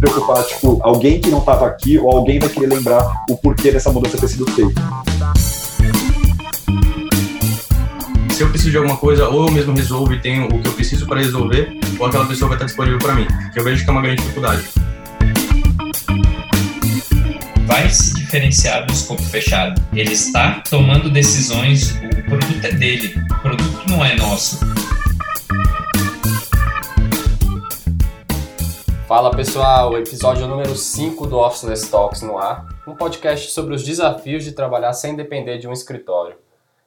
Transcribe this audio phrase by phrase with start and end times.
[0.00, 3.92] preocupar, tipo, alguém que não estava aqui ou alguém vai querer lembrar o porquê dessa
[3.92, 4.80] mudança ter sido feita.
[8.30, 10.72] Se eu preciso de alguma coisa, ou eu mesmo resolvo e tenho o que eu
[10.72, 13.90] preciso para resolver, ou aquela pessoa vai estar disponível para mim, que eu vejo que
[13.90, 14.62] é uma grande dificuldade.
[17.66, 19.80] Vai se diferenciar do escopo fechado.
[19.92, 24.58] Ele está tomando decisões, o produto é dele, o produto não é nosso.
[29.10, 34.44] Fala pessoal, episódio número 5 do Officeless Talks no ar, um podcast sobre os desafios
[34.44, 36.36] de trabalhar sem depender de um escritório.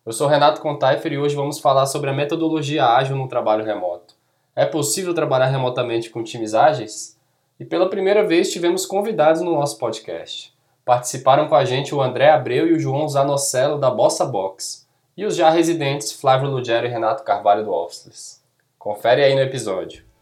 [0.06, 4.16] Eu sou Renato Contaifer e hoje vamos falar sobre a metodologia ágil no trabalho remoto.
[4.56, 7.20] É possível trabalhar remotamente com times ágeis?
[7.60, 10.54] E pela primeira vez tivemos convidados no nosso podcast.
[10.86, 14.88] Participaram com a gente o André Abreu e o João Zanocello da Bossa Box
[15.18, 18.42] e os já residentes Flávio Lugero e Renato Carvalho do Officeless.
[18.80, 20.13] Confere aí no episódio.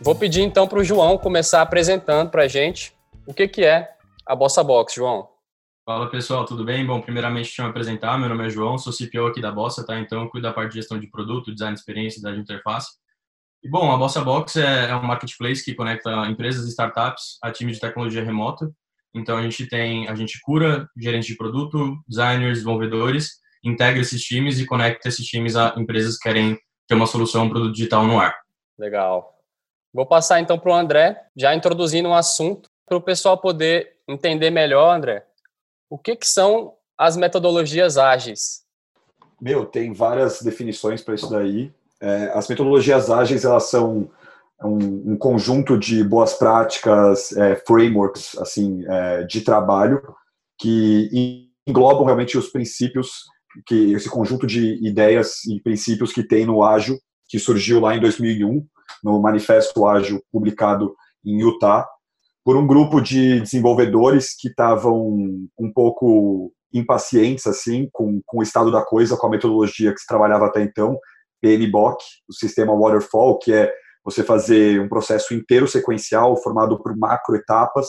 [0.00, 2.94] Vou pedir então para o João começar apresentando para a gente
[3.26, 3.90] o que, que é
[4.24, 5.28] a Bossa Box, João.
[5.84, 6.86] Fala pessoal, tudo bem?
[6.86, 9.84] Bom, primeiramente deixa eu me apresentar, meu nome é João, sou CPO aqui da Bossa,
[9.84, 9.98] tá?
[9.98, 12.90] Então eu cuido da parte de gestão de produto, design de experiência, da interface.
[13.62, 17.50] E bom, a Bossa Box é, é um marketplace que conecta empresas e startups a
[17.50, 18.70] times de tecnologia remota.
[19.14, 24.60] Então a gente tem, a gente cura gerentes de produto, designers, desenvolvedores, integra esses times
[24.60, 28.20] e conecta esses times a empresas que querem ter uma solução, um produto digital no
[28.20, 28.34] ar.
[28.78, 29.37] Legal.
[29.92, 34.50] Vou passar então para o André, já introduzindo um assunto para o pessoal poder entender
[34.50, 35.24] melhor, André.
[35.90, 38.62] O que, que são as metodologias ágeis?
[39.40, 41.72] Meu, tem várias definições para isso daí.
[42.00, 44.10] É, as metodologias ágeis elas são
[44.64, 50.02] um, um conjunto de boas práticas, é, frameworks assim é, de trabalho
[50.58, 53.24] que englobam realmente os princípios
[53.66, 58.00] que esse conjunto de ideias e princípios que tem no ágil que surgiu lá em
[58.00, 58.66] 2001
[59.02, 61.86] no Manifesto Ágil publicado em Utah,
[62.44, 64.96] por um grupo de desenvolvedores que estavam
[65.58, 70.06] um pouco impacientes assim com, com o estado da coisa, com a metodologia que se
[70.06, 70.98] trabalhava até então,
[71.40, 73.72] PMBOK, o sistema Waterfall, que é
[74.04, 77.86] você fazer um processo inteiro sequencial formado por macro etapas,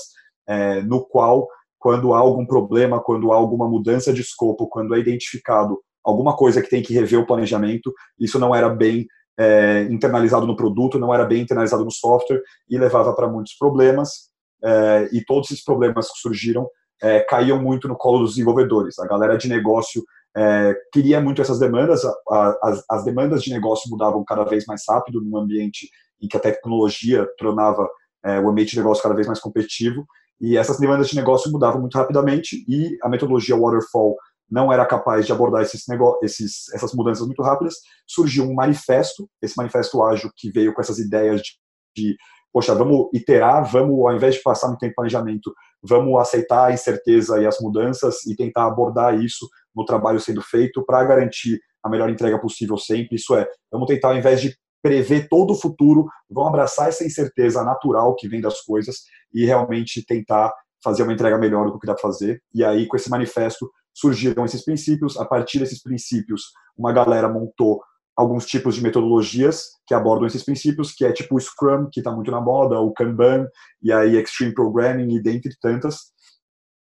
[0.47, 4.99] é, no qual, quando há algum problema, quando há alguma mudança de escopo, quando é
[4.99, 9.07] identificado alguma coisa que tem que rever o planejamento, isso não era bem
[9.39, 14.29] é, internalizado no produto, não era bem internalizado no software e levava para muitos problemas.
[14.61, 16.67] É, e todos esses problemas que surgiram
[17.01, 18.99] é, caíam muito no colo dos desenvolvedores.
[18.99, 20.03] A galera de negócio
[20.35, 24.65] é, queria muito essas demandas, a, a, as, as, demandas de negócio mudavam cada vez
[24.65, 25.89] mais rápido num ambiente
[26.21, 27.89] em que a tecnologia tornava
[28.23, 30.05] é, o ambiente de negócio cada vez mais competitivo,
[30.39, 34.15] e essas demandas de negócio mudavam muito rapidamente, e a metodologia Waterfall
[34.49, 35.83] não era capaz de abordar esses,
[36.23, 37.75] esses essas mudanças muito rápidas,
[38.07, 41.51] surgiu um manifesto, esse manifesto ágil que veio com essas ideias de,
[41.95, 42.17] de
[42.51, 46.73] poxa, vamos iterar, vamos, ao invés de passar muito tempo em planejamento, vamos aceitar a
[46.73, 51.89] incerteza e as mudanças e tentar abordar isso no trabalho sendo feito para garantir a
[51.89, 53.15] melhor entrega possível sempre.
[53.15, 57.63] Isso é, vamos tentar, ao invés de prever todo o futuro, vamos abraçar essa incerteza
[57.63, 58.97] natural que vem das coisas
[59.33, 60.51] e realmente tentar
[60.83, 62.41] fazer uma entrega melhor do que dá para fazer.
[62.53, 65.17] E aí, com esse manifesto, surgiram esses princípios.
[65.17, 67.81] A partir desses princípios, uma galera montou
[68.15, 72.11] alguns tipos de metodologias que abordam esses princípios, que é tipo o Scrum, que está
[72.11, 73.47] muito na moda, o Kanban,
[73.81, 76.11] e aí Extreme Programming, e dentre tantas.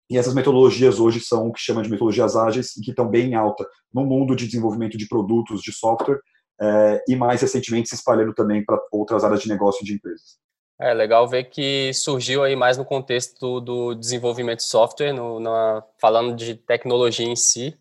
[0.08, 3.32] E essas metodologias hoje são o que chama de metodologias ágeis e que estão bem
[3.32, 6.20] em alta no mundo de desenvolvimento de produtos, de software,
[6.58, 10.38] é, e mais recentemente se espalhando também para outras áreas de negócio de empresas.
[10.78, 15.82] É legal ver que surgiu aí mais no contexto do desenvolvimento de software, no, na,
[15.98, 17.74] falando de tecnologia em si,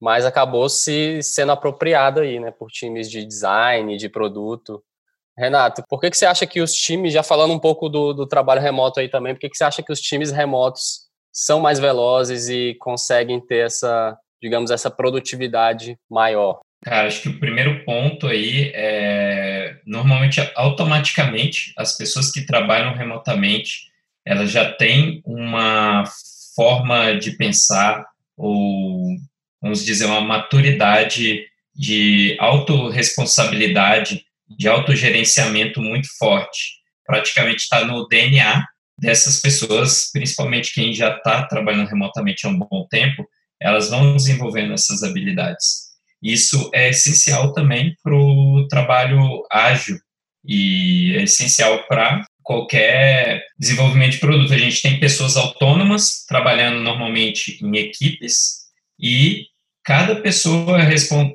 [0.00, 4.84] mas acabou se sendo apropriado aí, né, por times de design, de produto.
[5.36, 8.26] Renato, por que, que você acha que os times, já falando um pouco do, do
[8.26, 11.78] trabalho remoto aí também, por que, que você acha que os times remotos são mais
[11.78, 16.60] velozes e conseguem ter essa, digamos, essa produtividade maior?
[16.82, 23.88] Cara, acho que o primeiro ponto aí é normalmente automaticamente as pessoas que trabalham remotamente
[24.28, 26.04] elas já têm uma
[26.54, 28.04] forma de pensar
[28.36, 29.16] ou
[29.60, 36.78] vamos dizer uma maturidade de autorresponsabilidade, de autogerenciamento muito forte.
[37.06, 38.66] Praticamente está no DNA
[38.98, 43.26] dessas pessoas, principalmente quem já está trabalhando remotamente há um bom tempo,
[43.58, 45.87] elas vão desenvolvendo essas habilidades.
[46.22, 49.98] Isso é essencial também para o trabalho ágil
[50.44, 54.52] e é essencial para qualquer desenvolvimento de produto.
[54.52, 58.66] A gente tem pessoas autônomas trabalhando normalmente em equipes
[58.98, 59.44] e
[59.84, 60.78] cada pessoa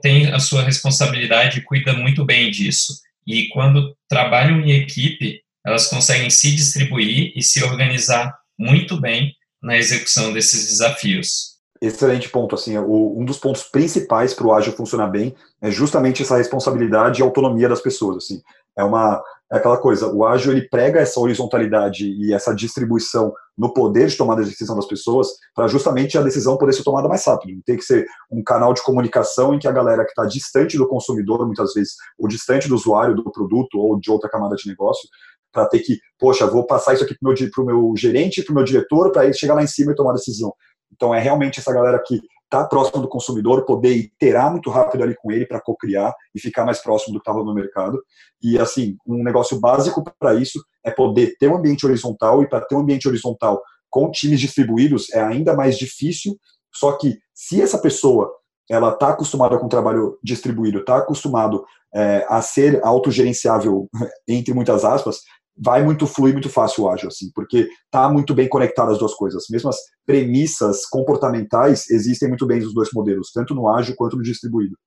[0.01, 2.99] tem a sua responsabilidade e cuida muito bem disso.
[3.25, 9.77] E quando trabalham em equipe, elas conseguem se distribuir e se organizar muito bem na
[9.77, 11.52] execução desses desafios.
[11.83, 12.55] Excelente ponto.
[12.55, 17.19] Assim, o, um dos pontos principais para o ágil funcionar bem é justamente essa responsabilidade
[17.19, 18.17] e autonomia das pessoas.
[18.17, 18.41] Assim,
[18.77, 19.21] é uma
[19.51, 20.07] é aquela coisa.
[20.07, 24.77] O ágil ele prega essa horizontalidade e essa distribuição no poder de tomada de decisão
[24.77, 27.61] das pessoas para justamente a decisão poder ser tomada mais rápido.
[27.65, 30.87] Tem que ser um canal de comunicação em que a galera que está distante do
[30.87, 35.07] consumidor, muitas vezes, ou distante do usuário do produto ou de outra camada de negócio,
[35.51, 38.55] para ter que, poxa, vou passar isso aqui para o meu, meu gerente, para o
[38.55, 40.51] meu diretor, para ele chegar lá em cima e tomar a decisão.
[40.95, 45.15] Então, é realmente essa galera que está próximo do consumidor, poder iterar muito rápido ali
[45.15, 47.99] com ele para co-criar e ficar mais próximo do que estava no mercado.
[48.41, 52.61] E, assim, um negócio básico para isso é poder ter um ambiente horizontal, e para
[52.61, 56.37] ter um ambiente horizontal com times distribuídos é ainda mais difícil,
[56.73, 58.31] só que se essa pessoa
[58.69, 61.63] ela está acostumada com o trabalho distribuído, está acostumado
[61.93, 63.87] é, a ser autogerenciável,
[64.27, 65.21] entre muitas aspas,
[65.55, 69.13] vai muito fluir muito fácil o ágil, assim, porque tá muito bem conectado as duas
[69.13, 69.43] coisas.
[69.49, 74.77] As premissas comportamentais existem muito bem nos dois modelos, tanto no ágil quanto no distribuído.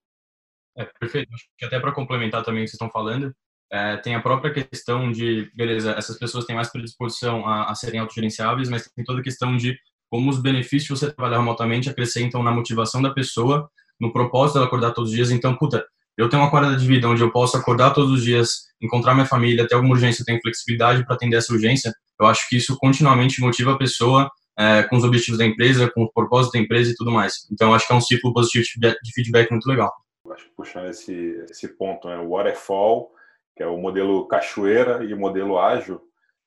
[0.76, 1.32] É, perfeito.
[1.32, 3.32] Acho que até para complementar também o que vocês estão falando,
[3.70, 8.00] é, tem a própria questão de, beleza, essas pessoas têm mais predisposição a, a serem
[8.00, 9.76] autogerenciáveis, mas tem toda a questão de
[10.10, 13.68] como os benefícios de você trabalhar remotamente acrescentam na motivação da pessoa,
[14.00, 15.30] no propósito dela acordar todos os dias.
[15.30, 15.84] Então, puta,
[16.16, 19.26] eu tenho uma qualidade de vida onde eu posso acordar todos os dias, encontrar minha
[19.26, 23.40] família, ter alguma urgência, tenho flexibilidade para atender essa urgência, eu acho que isso continuamente
[23.40, 26.94] motiva a pessoa é, com os objetivos da empresa, com o propósito da empresa e
[26.94, 27.46] tudo mais.
[27.52, 29.92] Então, acho que é um ciclo positivo de feedback muito legal.
[30.32, 33.12] Acho que puxando esse, esse ponto, né, o waterfall,
[33.54, 36.00] que é o modelo cachoeira e o modelo ágil,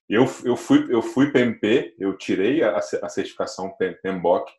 [0.09, 3.71] eu, eu, fui, eu fui PMP, eu tirei a, a certificação
[4.03, 4.51] PMBOK,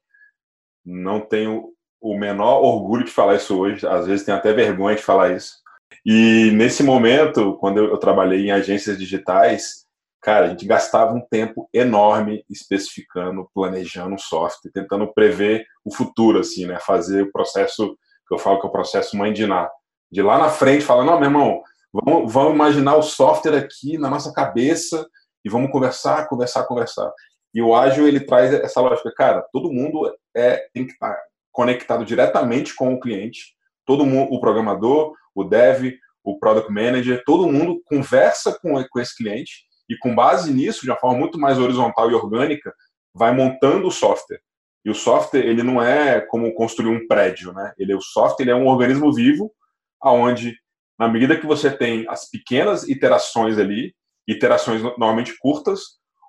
[0.85, 5.03] não tenho o menor orgulho de falar isso hoje, às vezes tenho até vergonha de
[5.03, 5.61] falar isso.
[6.05, 9.85] E nesse momento, quando eu, eu trabalhei em agências digitais,
[10.21, 16.39] cara, a gente gastava um tempo enorme especificando, planejando um software, tentando prever o futuro,
[16.41, 16.79] assim, né?
[16.81, 19.69] Fazer o processo, que eu falo que é o processo mãe de Ná.
[20.11, 21.63] De lá na frente, falar, não, meu irmão,
[21.93, 25.07] vamos, vamos imaginar o software aqui na nossa cabeça
[25.45, 27.13] e vamos conversar, conversar, conversar.
[27.55, 31.17] E o ágil, ele traz essa lógica, cara, todo mundo é, tem que estar
[31.53, 33.55] conectado diretamente com o cliente.
[33.85, 39.17] Todo mundo, o programador, o dev, o product manager, todo mundo conversa com, com esse
[39.17, 42.73] cliente e com base nisso, de uma forma muito mais horizontal e orgânica,
[43.15, 44.41] vai montando o software.
[44.85, 47.73] E o software, ele não é como construir um prédio, né?
[47.77, 49.53] Ele, o software ele é um organismo vivo,
[50.01, 50.57] aonde,
[50.99, 53.95] na medida que você tem as pequenas iterações ali,
[54.27, 55.81] iterações normalmente curtas,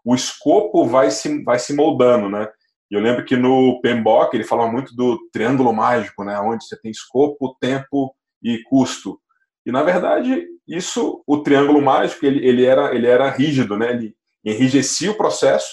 [0.04, 2.50] o escopo vai se, vai se moldando, né?
[2.92, 6.78] E eu lembro que no PMBOK ele falava muito do triângulo mágico, né, onde você
[6.80, 9.18] tem escopo, tempo e custo.
[9.66, 13.92] E na verdade, isso, o triângulo mágico, ele, ele, era, ele era rígido, né?
[13.92, 15.70] Ele enrijecia o processo,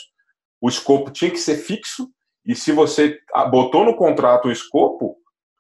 [0.61, 2.09] o escopo tinha que ser fixo,
[2.44, 3.19] e se você
[3.50, 5.17] botou no contrato o escopo,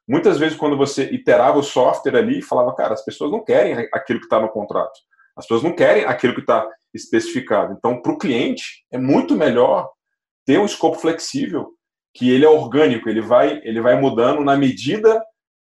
[0.06, 4.20] muitas vezes quando você iterava o software ali, falava, cara, as pessoas não querem aquilo
[4.20, 4.98] que está no contrato.
[5.36, 7.74] As pessoas não querem aquilo que está especificado.
[7.76, 9.88] Então, para o cliente, é muito melhor
[10.48, 11.74] ter um escopo flexível,
[12.14, 15.22] que ele é orgânico, ele vai, ele vai mudando na medida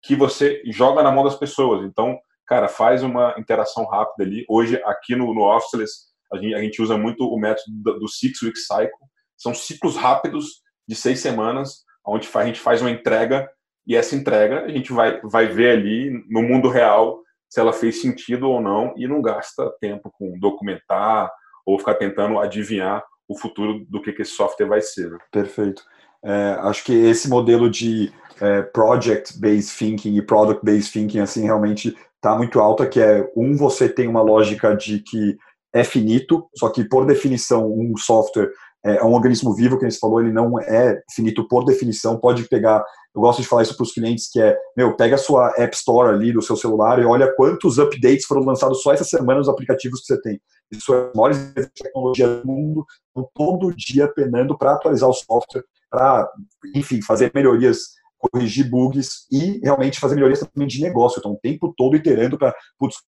[0.03, 1.83] que você joga na mão das pessoas.
[1.83, 2.15] Então,
[2.45, 4.45] cara, faz uma interação rápida ali.
[4.47, 5.93] Hoje, aqui no, no Officeless,
[6.31, 8.91] a gente, a gente usa muito o método do, Six Week Cycle.
[9.35, 13.49] São ciclos rápidos de seis semanas, onde a gente faz uma entrega
[13.87, 17.19] e essa entrega a gente vai, vai ver ali no mundo real
[17.49, 21.31] se ela fez sentido ou não e não gasta tempo com documentar
[21.65, 25.11] ou ficar tentando adivinhar o futuro do que, que esse software vai ser.
[25.11, 25.17] Né?
[25.31, 25.83] Perfeito.
[26.23, 32.35] É, acho que esse modelo de é, project-based thinking e product-based thinking, assim, realmente está
[32.35, 35.37] muito alta, que é, um, você tem uma lógica de que
[35.73, 38.51] é finito, só que, por definição, um software
[38.85, 42.19] é, é um organismo vivo, que a gente falou, ele não é finito por definição,
[42.19, 45.19] pode pegar, eu gosto de falar isso para os clientes, que é, meu, pega a
[45.19, 49.03] sua App Store ali do seu celular e olha quantos updates foram lançados só essa
[49.03, 50.39] semana nos aplicativos que você tem.
[50.71, 52.85] Isso é a maior tecnologia do mundo,
[53.33, 56.29] todo dia penando para atualizar o software, para,
[56.75, 57.79] enfim, fazer melhorias,
[58.17, 61.19] corrigir bugs e realmente fazer melhorias também de negócio.
[61.19, 62.53] Então, o tempo todo iterando para,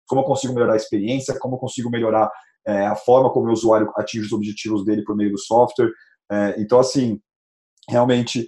[0.06, 2.30] como eu consigo melhorar a experiência, como eu consigo melhorar
[2.66, 5.90] é, a forma como o usuário atinge os objetivos dele por meio do software.
[6.30, 7.20] É, então, assim,
[7.88, 8.46] realmente,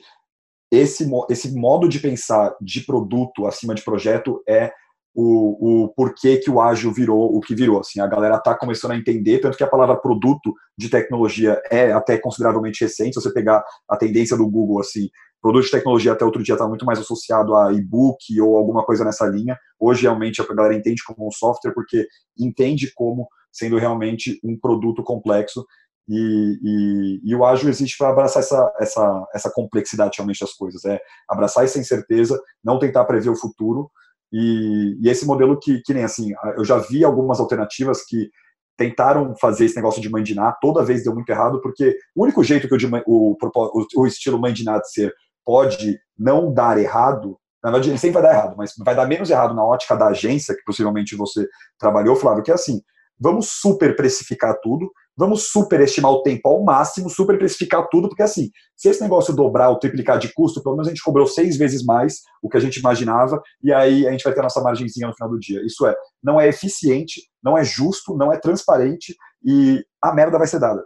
[0.71, 4.73] esse, esse modo de pensar de produto acima de projeto é
[5.15, 7.81] o, o porquê que o ágil virou o que virou.
[7.81, 11.93] Assim, a galera está começando a entender, tanto que a palavra produto de tecnologia é
[11.93, 13.15] até consideravelmente recente.
[13.15, 15.09] Se você pegar a tendência do Google, assim,
[15.43, 19.05] produto de tecnologia até outro dia está muito mais associado a e-book ou alguma coisa
[19.05, 19.59] nessa linha.
[19.79, 22.07] Hoje, realmente, a galera entende como um software porque
[22.39, 25.65] entende como sendo realmente um produto complexo
[26.09, 30.85] e, e, e, o ágil existe para abraçar essa, essa, essa complexidade realmente das coisas,
[30.85, 33.89] é abraçar essa incerteza, não tentar prever o futuro,
[34.33, 38.31] e, e, esse modelo que, que nem assim, eu já vi algumas alternativas que
[38.77, 42.67] tentaram fazer esse negócio de mandinar, toda vez deu muito errado, porque o único jeito
[42.67, 47.99] que o, o, o, estilo mandinar de ser pode não dar errado, na verdade ele
[47.99, 51.15] sempre vai dar errado, mas vai dar menos errado na ótica da agência, que possivelmente
[51.15, 51.47] você
[51.79, 52.81] trabalhou, Flávio, que é assim,
[53.19, 58.51] vamos super precificar tudo, vamos superestimar o tempo ao máximo, super precificar tudo, porque assim,
[58.77, 61.85] se esse negócio dobrar ou triplicar de custo, pelo menos a gente cobrou seis vezes
[61.85, 65.09] mais o que a gente imaginava, e aí a gente vai ter a nossa margenzinha
[65.09, 65.61] no final do dia.
[65.65, 69.15] Isso é, não é eficiente, não é justo, não é transparente,
[69.45, 70.85] e a merda vai ser dada.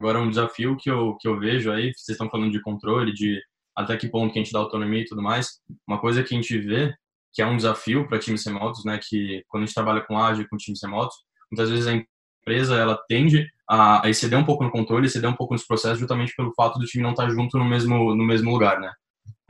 [0.00, 3.40] Agora, um desafio que eu, que eu vejo aí, vocês estão falando de controle, de
[3.76, 6.36] até que ponto que a gente dá autonomia e tudo mais, uma coisa que a
[6.36, 6.94] gente vê,
[7.32, 10.46] que é um desafio para times remotos, né, que quando a gente trabalha com ágil,
[10.48, 11.16] com times remotos,
[11.50, 11.92] muitas vezes a
[12.40, 16.34] empresa ela tende a, exceder um pouco no controle, exceder um pouco nos processos, justamente
[16.36, 18.90] pelo fato do time não estar junto no mesmo, no mesmo lugar, né?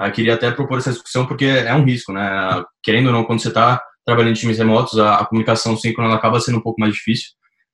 [0.01, 2.63] Eu queria até propor essa discussão porque é um risco, né?
[2.83, 6.41] Querendo ou não, quando você está trabalhando em times remotos, a, a comunicação síncrona acaba
[6.41, 7.31] sendo um pouco mais difícil.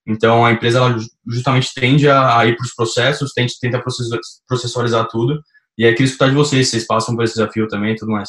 [0.06, 0.96] Então, a empresa ela
[1.28, 3.82] justamente tende a, ir para os processos, tende, tenta
[4.48, 5.40] processualizar tudo,
[5.76, 8.28] e aí queria escutar de vocês, vocês passam por esse desafio também e tudo mais.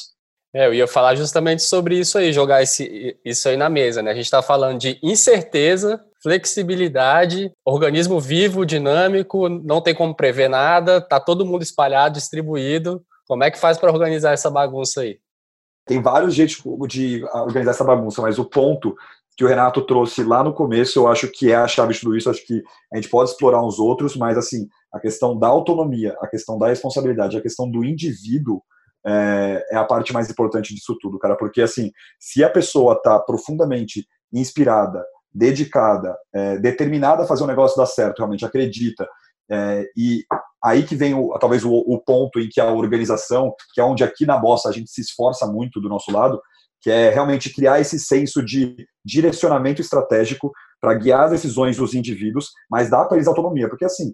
[0.53, 4.11] É, eu ia falar justamente sobre isso aí, jogar esse, isso aí na mesa, né?
[4.11, 10.99] A gente está falando de incerteza, flexibilidade, organismo vivo, dinâmico, não tem como prever nada,
[10.99, 13.01] tá todo mundo espalhado, distribuído.
[13.27, 15.19] Como é que faz para organizar essa bagunça aí?
[15.85, 18.93] Tem vários jeitos de organizar essa bagunça, mas o ponto
[19.37, 22.15] que o Renato trouxe lá no começo, eu acho que é a chave de tudo
[22.15, 22.29] isso.
[22.29, 26.27] Acho que a gente pode explorar uns outros, mas assim, a questão da autonomia, a
[26.27, 28.61] questão da responsabilidade, a questão do indivíduo
[29.05, 31.35] é, é a parte mais importante disso tudo, cara.
[31.35, 35.03] Porque assim, se a pessoa está profundamente inspirada,
[35.33, 39.07] dedicada, é, determinada a fazer o negócio dar certo, realmente acredita.
[39.49, 40.23] É, e
[40.63, 44.03] aí que vem o, talvez o, o, ponto em que a organização, que é onde
[44.03, 46.41] aqui na Bossa a gente se esforça muito do nosso lado,
[46.81, 52.49] que é realmente criar esse senso de direcionamento estratégico para guiar as decisões dos indivíduos,
[52.69, 54.13] mas dá para eles autonomia, porque assim,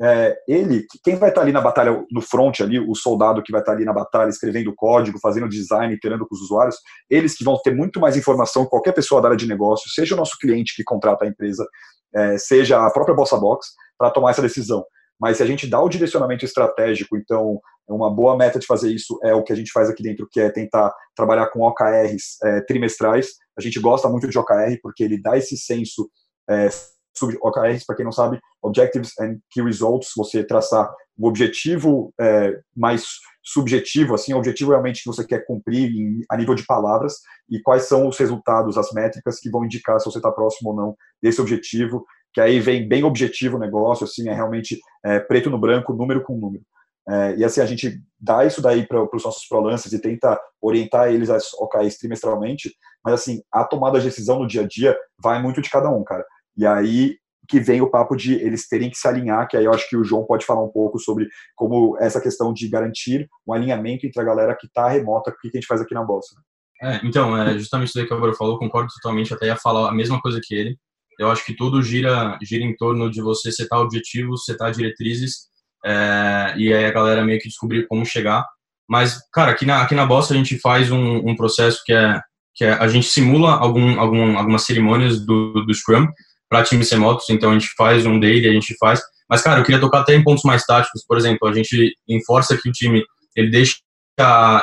[0.00, 3.60] é, ele, quem vai estar ali na batalha, no front ali, o soldado que vai
[3.60, 6.76] estar ali na batalha escrevendo código, fazendo design, iterando com os usuários,
[7.08, 10.14] eles que vão ter muito mais informação que qualquer pessoa da área de negócio, seja
[10.14, 11.66] o nosso cliente que contrata a empresa,
[12.14, 14.84] é, seja a própria Bossa Box, para tomar essa decisão.
[15.18, 19.18] Mas se a gente dá o direcionamento estratégico, então uma boa meta de fazer isso
[19.22, 22.60] é o que a gente faz aqui dentro, que é tentar trabalhar com OKRs é,
[22.62, 23.28] trimestrais.
[23.56, 26.10] A gente gosta muito de OKR porque ele dá esse senso
[26.50, 26.68] é,
[27.22, 33.06] OKRs, para quem não sabe, Objectives and Key Results, você traçar o objetivo é, mais
[33.42, 37.14] subjetivo, assim, o objetivo realmente que você quer cumprir em, a nível de palavras
[37.48, 40.76] e quais são os resultados, as métricas que vão indicar se você está próximo ou
[40.76, 42.04] não desse objetivo,
[42.34, 46.22] que aí vem bem objetivo o negócio, assim, é realmente é, preto no branco, número
[46.22, 46.64] com número.
[47.08, 51.08] É, e assim, a gente dá isso daí para os nossos prolances e tenta orientar
[51.08, 55.40] eles às OKRs trimestralmente, mas assim, a tomada de decisão no dia a dia vai
[55.40, 56.24] muito de cada um, cara.
[56.56, 57.16] E aí
[57.48, 59.96] que vem o papo de eles terem que se alinhar, que aí eu acho que
[59.96, 64.20] o João pode falar um pouco sobre como essa questão de garantir um alinhamento entre
[64.20, 66.34] a galera que está remota, o que a gente faz aqui na Bolsa.
[66.82, 69.94] É, então, é justamente isso que o Álvaro falou, concordo totalmente, até ia falar a
[69.94, 70.76] mesma coisa que ele.
[71.18, 75.46] Eu acho que tudo gira, gira em torno de você setar objetivos, setar diretrizes,
[75.84, 78.44] é, e aí a galera meio que descobrir como chegar.
[78.88, 82.20] Mas, cara, aqui na, aqui na Bossa a gente faz um, um processo que é,
[82.54, 86.06] que é, a gente simula algum, algum, algumas cerimônias do, do Scrum,
[86.48, 89.00] para times remotos, então a gente faz um daily, a gente faz.
[89.28, 92.56] Mas, cara, eu queria tocar até em pontos mais táticos, por exemplo, a gente enforça
[92.56, 93.02] que o time
[93.34, 93.76] ele deixa,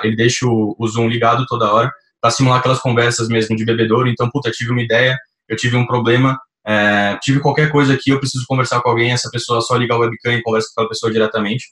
[0.04, 4.08] ele deixa o, Zoom ligado toda hora para simular aquelas conversas mesmo de bebedouro.
[4.08, 5.18] Então, puta, tive uma ideia,
[5.50, 9.30] eu tive um problema, é, tive qualquer coisa aqui, eu preciso conversar com alguém, essa
[9.30, 11.66] pessoa só liga o webcam e conversa com aquela pessoa diretamente.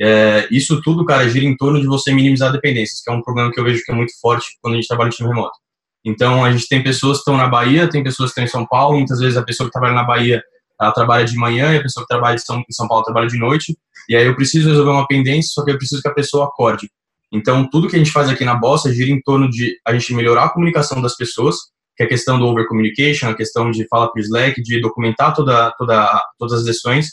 [0.00, 3.52] É, isso tudo, cara, gira em torno de você minimizar dependências, que é um problema
[3.52, 5.58] que eu vejo que é muito forte quando a gente trabalha em time remoto.
[6.04, 8.66] Então, a gente tem pessoas que estão na Bahia, tem pessoas que estão em São
[8.66, 10.42] Paulo, muitas vezes a pessoa que trabalha na Bahia,
[10.80, 13.76] ela trabalha de manhã, e a pessoa que trabalha em São Paulo trabalha de noite,
[14.08, 16.90] e aí eu preciso resolver uma pendência, só que eu preciso que a pessoa acorde.
[17.32, 20.12] Então, tudo que a gente faz aqui na Bossa gira em torno de a gente
[20.14, 21.56] melhorar a comunicação das pessoas,
[21.96, 24.80] que é a questão do over communication, a questão de falar para o Slack, de
[24.80, 27.08] documentar toda, toda, todas as decisões,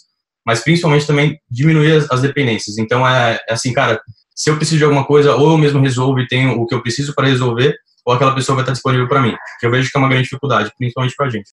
[0.45, 2.77] mas principalmente também diminuir as, as dependências.
[2.77, 4.01] Então, é, é assim, cara,
[4.33, 6.81] se eu preciso de alguma coisa, ou eu mesmo resolvo e tenho o que eu
[6.81, 7.75] preciso para resolver,
[8.07, 10.23] ou aquela pessoa vai estar disponível para mim, que eu vejo que é uma grande
[10.23, 11.49] dificuldade, principalmente para a gente.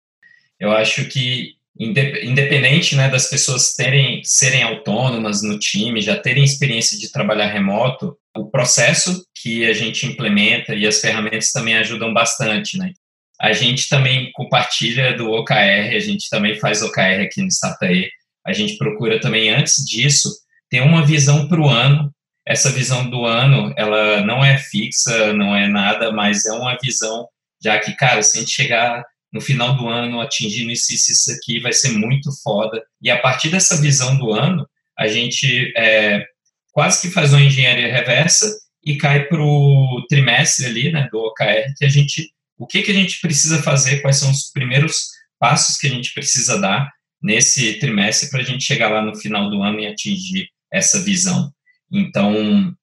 [0.60, 6.96] Eu acho que independente né, das pessoas terem serem autônomas no time, já terem experiência
[6.96, 12.78] de trabalhar remoto, o processo que a gente implementa e as ferramentas também ajudam bastante,
[12.78, 12.92] né?
[13.40, 18.08] a gente também compartilha do OKR, a gente também faz OKR aqui no Statae.
[18.46, 20.30] A gente procura também, antes disso,
[20.70, 22.13] ter uma visão para o ano.
[22.46, 27.26] Essa visão do ano, ela não é fixa, não é nada, mas é uma visão,
[27.62, 31.32] já que, cara, se a gente chegar no final do ano atingindo isso, isso, isso
[31.32, 32.82] aqui, vai ser muito foda.
[33.02, 36.24] E a partir dessa visão do ano, a gente é,
[36.70, 38.46] quase que faz uma engenharia reversa
[38.84, 42.90] e cai para o trimestre ali, né, do OKR, que a gente, o que, que
[42.90, 45.08] a gente precisa fazer, quais são os primeiros
[45.38, 46.90] passos que a gente precisa dar
[47.22, 51.50] nesse trimestre para a gente chegar lá no final do ano e atingir essa visão.
[51.92, 52.74] Então,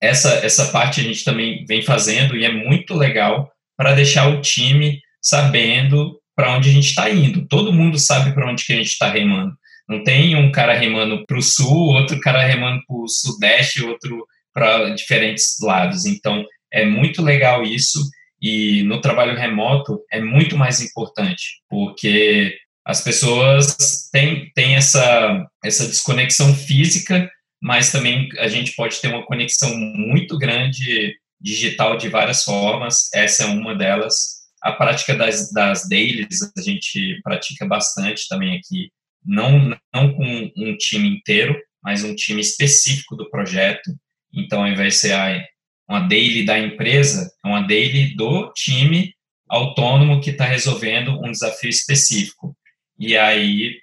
[0.00, 4.40] essa, essa parte a gente também vem fazendo e é muito legal para deixar o
[4.40, 7.46] time sabendo para onde a gente está indo.
[7.48, 9.52] Todo mundo sabe para onde que a gente está remando.
[9.88, 14.26] Não tem um cara remando para o sul, outro cara remando para o sudeste, outro
[14.52, 16.04] para diferentes lados.
[16.04, 17.98] Então, é muito legal isso.
[18.40, 23.76] E no trabalho remoto é muito mais importante, porque as pessoas
[24.12, 27.28] têm, têm essa, essa desconexão física,
[27.60, 33.08] mas também a gente pode ter uma conexão muito grande digital de várias formas.
[33.12, 34.38] Essa é uma delas.
[34.62, 38.90] A prática das, das dailies a gente pratica bastante também aqui
[39.24, 43.90] não, não com um time inteiro, mas um time específico do projeto.
[44.32, 45.46] Então, ao invés de ser
[45.88, 49.14] uma daily da empresa, é uma daily do time
[49.48, 52.56] autônomo que está resolvendo um desafio específico.
[52.98, 53.78] E aí,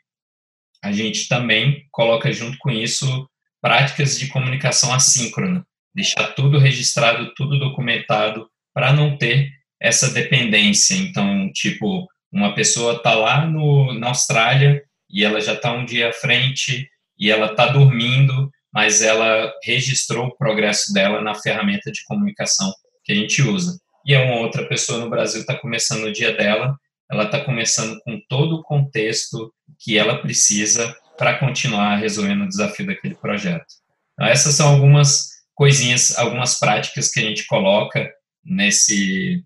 [0.84, 3.28] a gente também coloca junto com isso
[3.66, 9.50] práticas de comunicação assíncrona, deixar tudo registrado, tudo documentado, para não ter
[9.82, 10.94] essa dependência.
[10.94, 16.10] Então, tipo, uma pessoa está lá no, na Austrália e ela já está um dia
[16.10, 22.04] à frente e ela está dormindo, mas ela registrou o progresso dela na ferramenta de
[22.04, 22.72] comunicação
[23.04, 23.80] que a gente usa.
[24.06, 26.78] E é uma outra pessoa no Brasil está começando o dia dela,
[27.10, 32.86] ela está começando com todo o contexto que ela precisa para continuar resolvendo o desafio
[32.86, 33.66] daquele projeto.
[34.14, 38.12] Então, essas são algumas coisinhas, algumas práticas que a gente coloca
[38.44, 39.44] nesse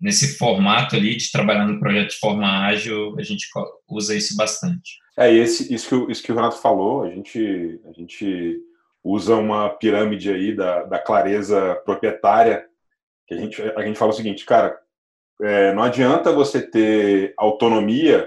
[0.00, 3.46] nesse formato ali de trabalhar no projeto de forma ágil, a gente
[3.86, 4.98] usa isso bastante.
[5.16, 8.58] É, esse, isso, que, isso que o Renato falou, a gente, a gente
[9.04, 12.64] usa uma pirâmide aí da, da clareza proprietária,
[13.26, 14.78] que a gente, a gente fala o seguinte, cara,
[15.42, 18.26] é, não adianta você ter autonomia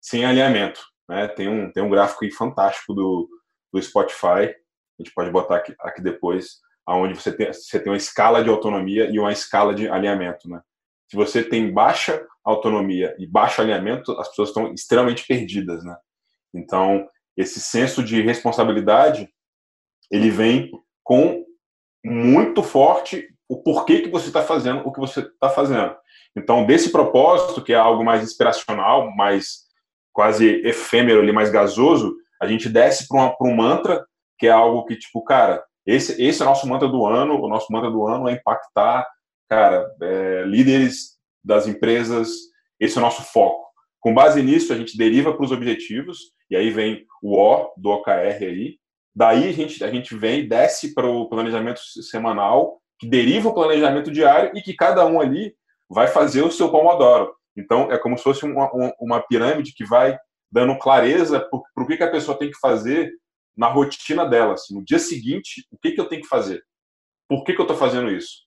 [0.00, 0.80] sem alinhamento.
[1.08, 1.28] Né?
[1.28, 3.28] Tem, um, tem um gráfico fantástico do,
[3.72, 4.54] do Spotify,
[4.98, 8.48] a gente pode botar aqui, aqui depois, onde você tem, você tem uma escala de
[8.48, 10.48] autonomia e uma escala de alinhamento.
[10.48, 10.60] Né?
[11.08, 15.96] se você tem baixa autonomia e baixo alinhamento, as pessoas estão extremamente perdidas, né?
[16.54, 19.28] Então, esse senso de responsabilidade,
[20.10, 20.70] ele vem
[21.04, 21.44] com
[22.04, 25.96] muito forte o porquê que você está fazendo o que você está fazendo.
[26.36, 29.65] Então, desse propósito, que é algo mais inspiracional, mais
[30.16, 34.02] quase efêmero ali, mais gasoso, a gente desce para um mantra,
[34.38, 37.48] que é algo que, tipo, cara, esse, esse é o nosso mantra do ano, o
[37.48, 39.06] nosso mantra do ano é impactar
[39.46, 42.30] cara, é, líderes das empresas,
[42.80, 43.66] esse é o nosso foco.
[44.00, 47.90] Com base nisso, a gente deriva para os objetivos, e aí vem o O do
[47.90, 48.78] OKR aí.
[49.14, 54.10] Daí a gente, a gente vem, desce para o planejamento semanal, que deriva o planejamento
[54.10, 55.54] diário e que cada um ali
[55.90, 57.35] vai fazer o seu pomodoro.
[57.56, 60.18] Então, é como se fosse uma, uma pirâmide que vai
[60.50, 63.12] dando clareza para o que, que a pessoa tem que fazer
[63.56, 64.54] na rotina dela.
[64.54, 66.62] Assim, no dia seguinte, o que, que eu tenho que fazer?
[67.28, 68.46] Por que, que eu estou fazendo isso?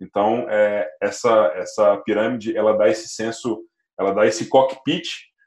[0.00, 3.62] Então, é, essa, essa pirâmide, ela dá esse senso,
[3.98, 5.06] ela dá esse cockpit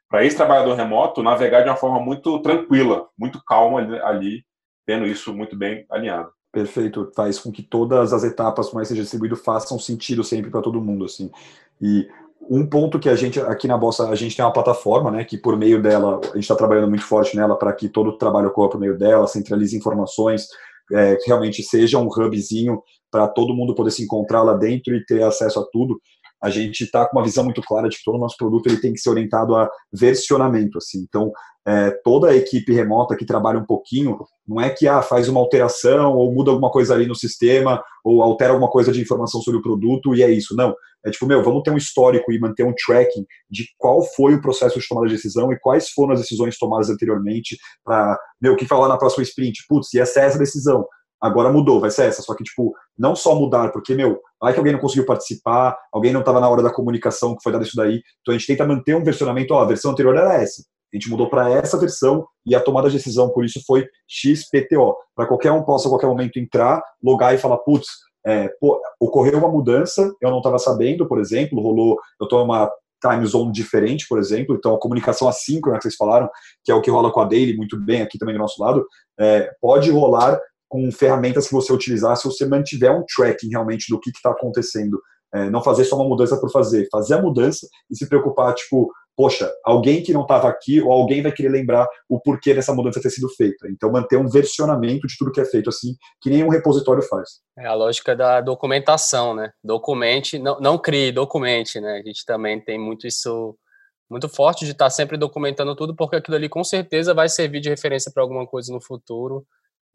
[0.10, 4.46] para esse trabalhador remoto navegar de uma forma muito tranquila, muito calma ali, ali,
[4.86, 6.32] tendo isso muito bem alinhado.
[6.52, 10.82] Perfeito, faz com que todas as etapas mais seja distribuído façam sentido sempre para todo
[10.82, 11.30] mundo, assim.
[11.82, 12.10] E
[12.50, 15.38] um ponto que a gente aqui na Bossa a gente tem uma plataforma, né, que
[15.38, 18.48] por meio dela a gente está trabalhando muito forte nela para que todo o trabalho
[18.48, 20.48] ocorra por meio dela, centralize informações,
[20.92, 22.82] é, realmente seja um hubzinho
[23.12, 26.00] para todo mundo poder se encontrar lá dentro e ter acesso a tudo.
[26.42, 28.80] A gente está com uma visão muito clara de que todo o nosso produto ele
[28.80, 30.78] tem que ser orientado a versionamento.
[30.78, 31.00] Assim.
[31.08, 31.32] Então,
[31.68, 35.40] é, toda a equipe remota que trabalha um pouquinho, não é que ah, faz uma
[35.40, 39.60] alteração ou muda alguma coisa ali no sistema ou altera alguma coisa de informação sobre
[39.60, 40.56] o produto e é isso.
[40.56, 40.76] Não.
[41.08, 44.42] É tipo, meu, vamos ter um histórico e manter um tracking de qual foi o
[44.42, 48.56] processo de tomada de decisão e quais foram as decisões tomadas anteriormente para, meu, o
[48.58, 49.66] que falar na próxima sprint?
[49.68, 50.86] Putz, e essa é essa decisão
[51.22, 52.22] agora mudou, vai ser essa.
[52.22, 56.14] Só que, tipo, não só mudar, porque, meu, vai que alguém não conseguiu participar, alguém
[56.14, 58.02] não estava na hora da comunicação que foi dado isso daí.
[58.22, 60.64] Então a gente tenta manter um versionamento, ó, a versão anterior era essa.
[60.94, 64.96] A gente mudou para essa versão e a tomada de decisão por isso foi XPTO.
[65.14, 67.88] Para qualquer um possa a qualquer momento entrar, logar e falar, putz,
[68.28, 72.70] é, pô, ocorreu uma mudança, eu não estava sabendo, por exemplo, rolou, eu estou uma
[73.02, 76.30] time zone diferente, por exemplo, então a comunicação assíncrona que vocês falaram,
[76.62, 78.86] que é o que rola com a Daily muito bem aqui também do nosso lado,
[79.18, 80.38] é, pode rolar
[80.68, 85.00] com ferramentas que você utilizar se você mantiver um tracking realmente do que está acontecendo.
[85.34, 88.92] É, não fazer só uma mudança por fazer, fazer a mudança e se preocupar, tipo,
[89.18, 93.02] poxa, alguém que não estava aqui ou alguém vai querer lembrar o porquê dessa mudança
[93.02, 93.68] ter sido feita.
[93.68, 97.42] Então, manter um versionamento de tudo que é feito assim, que nenhum repositório faz.
[97.58, 99.52] É a lógica da documentação, né?
[99.64, 102.00] Documente, não, não crie, documente, né?
[102.00, 103.58] A gente também tem muito isso,
[104.08, 107.60] muito forte de estar tá sempre documentando tudo, porque aquilo ali com certeza vai servir
[107.60, 109.44] de referência para alguma coisa no futuro.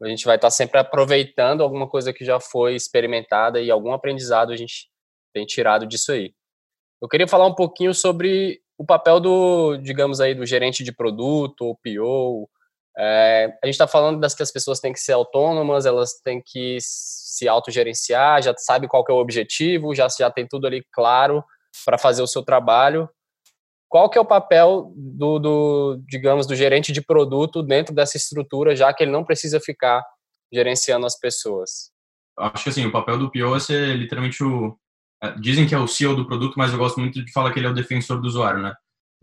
[0.01, 3.93] A gente vai estar tá sempre aproveitando alguma coisa que já foi experimentada e algum
[3.93, 4.89] aprendizado a gente
[5.33, 6.33] tem tirado disso aí.
[7.01, 11.61] Eu queria falar um pouquinho sobre o papel do, digamos aí, do gerente de produto,
[11.61, 12.49] ou PO.
[12.97, 16.41] É, a gente está falando das que as pessoas têm que ser autônomas, elas têm
[16.45, 21.43] que se autogerenciar, já sabe qual é o objetivo, já, já tem tudo ali claro
[21.85, 23.09] para fazer o seu trabalho.
[23.87, 28.75] Qual que é o papel do, do, digamos, do gerente de produto dentro dessa estrutura,
[28.75, 30.03] já que ele não precisa ficar
[30.51, 31.91] gerenciando as pessoas?
[32.37, 34.77] Acho que assim, o papel do PO é ser literalmente o,
[35.39, 37.67] dizem que é o CEO do produto, mas eu gosto muito de falar que ele
[37.67, 38.73] é o defensor do usuário, né?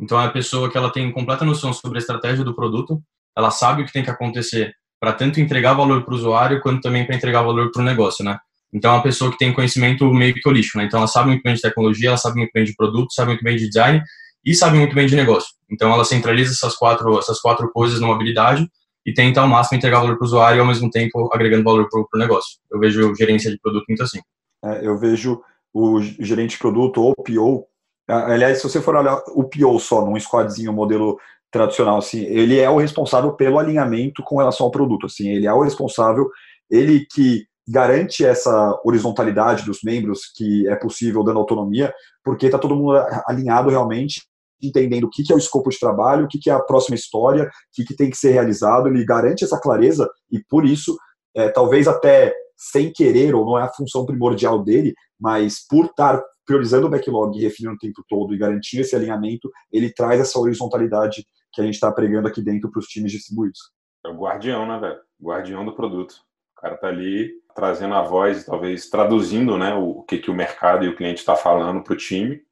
[0.01, 3.03] Então é a pessoa que ela tem completa noção sobre a estratégia do produto,
[3.37, 6.81] ela sabe o que tem que acontecer para tanto entregar valor para o usuário quanto
[6.81, 8.39] também para entregar valor para o negócio, né?
[8.73, 10.85] Então é uma pessoa que tem conhecimento meio que holístico, né?
[10.85, 13.43] Então ela sabe muito bem de tecnologia, ela sabe muito bem de produto, sabe muito
[13.43, 14.03] bem de design
[14.45, 15.51] e sabe muito bem de negócio.
[15.71, 18.67] Então ela centraliza essas quatro essas quatro coisas numa habilidade
[19.05, 21.89] e tenta ao máximo entregar valor para o usuário e ao mesmo tempo agregando valor
[21.89, 22.59] para o negócio.
[22.71, 24.21] Eu vejo gerência de produto muito assim.
[24.65, 25.41] É, eu vejo
[25.73, 27.67] o gerente de produto ou PO.
[28.09, 31.19] Aliás, se você for olhar o PO só, num squadzinho modelo
[31.51, 35.53] tradicional, assim, ele é o responsável pelo alinhamento com relação ao produto, assim, ele é
[35.53, 36.29] o responsável,
[36.71, 41.93] ele que garante essa horizontalidade dos membros que é possível dando autonomia,
[42.25, 44.23] porque está todo mundo alinhado realmente,
[44.63, 47.49] entendendo o que, é o escopo de trabalho, o que, é a próxima história, o
[47.73, 50.97] que, que tem que ser realizado, ele garante essa clareza e por isso,
[51.35, 56.23] é, talvez até sem querer, ou não é a função primordial dele, mas por estar
[56.45, 60.39] priorizando o backlog e refinando o tempo todo e garantindo esse alinhamento, ele traz essa
[60.39, 63.59] horizontalidade que a gente está pregando aqui dentro para os times distribuídos.
[64.05, 65.01] É o guardião, né, velho?
[65.23, 66.17] Guardião do produto.
[66.57, 70.85] O cara tá ali trazendo a voz, talvez traduzindo, né, o que, que o mercado
[70.85, 72.43] e o cliente está falando para o time.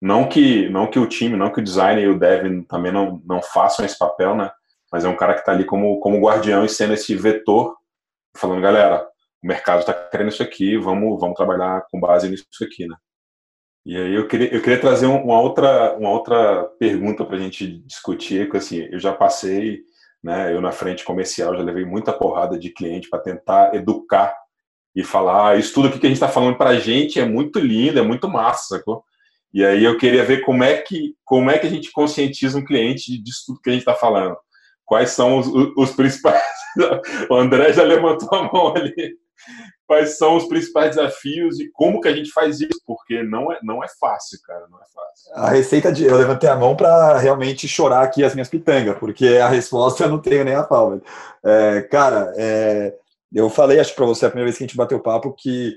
[0.00, 3.22] Não que, não que o time, não que o designer e o dev também não,
[3.24, 4.50] não façam esse papel, né?
[4.90, 7.76] Mas é um cara que está ali como, como guardião e sendo esse vetor,
[8.36, 9.06] falando, galera,
[9.44, 12.96] o mercado está querendo isso aqui, vamos, vamos trabalhar com base nisso aqui, né?
[13.84, 17.66] E aí eu queria, eu queria trazer uma outra, uma outra pergunta para a gente
[17.80, 19.82] discutir, que assim, eu já passei,
[20.22, 24.34] né, eu na frente comercial já levei muita porrada de cliente para tentar educar
[24.96, 27.26] e falar, ah, isso tudo aqui que a gente está falando para a gente é
[27.26, 29.04] muito lindo, é muito massa, sacou?
[29.52, 32.64] E aí eu queria ver como é que, como é que a gente conscientiza um
[32.64, 34.36] cliente disso tudo que a gente está falando.
[34.86, 36.42] Quais são os, os principais...
[37.30, 39.18] o André já levantou a mão ali
[39.86, 43.58] quais são os principais desafios e como que a gente faz isso, porque não é,
[43.62, 45.34] não é fácil, cara, não é fácil.
[45.34, 46.04] A receita de.
[46.04, 50.08] Eu levantei a mão para realmente chorar aqui as minhas pitangas, porque a resposta eu
[50.08, 51.00] não tenho nem a pau.
[51.44, 52.94] É, cara, é,
[53.32, 55.74] eu falei, acho para você, a primeira vez que a gente bateu papo, que,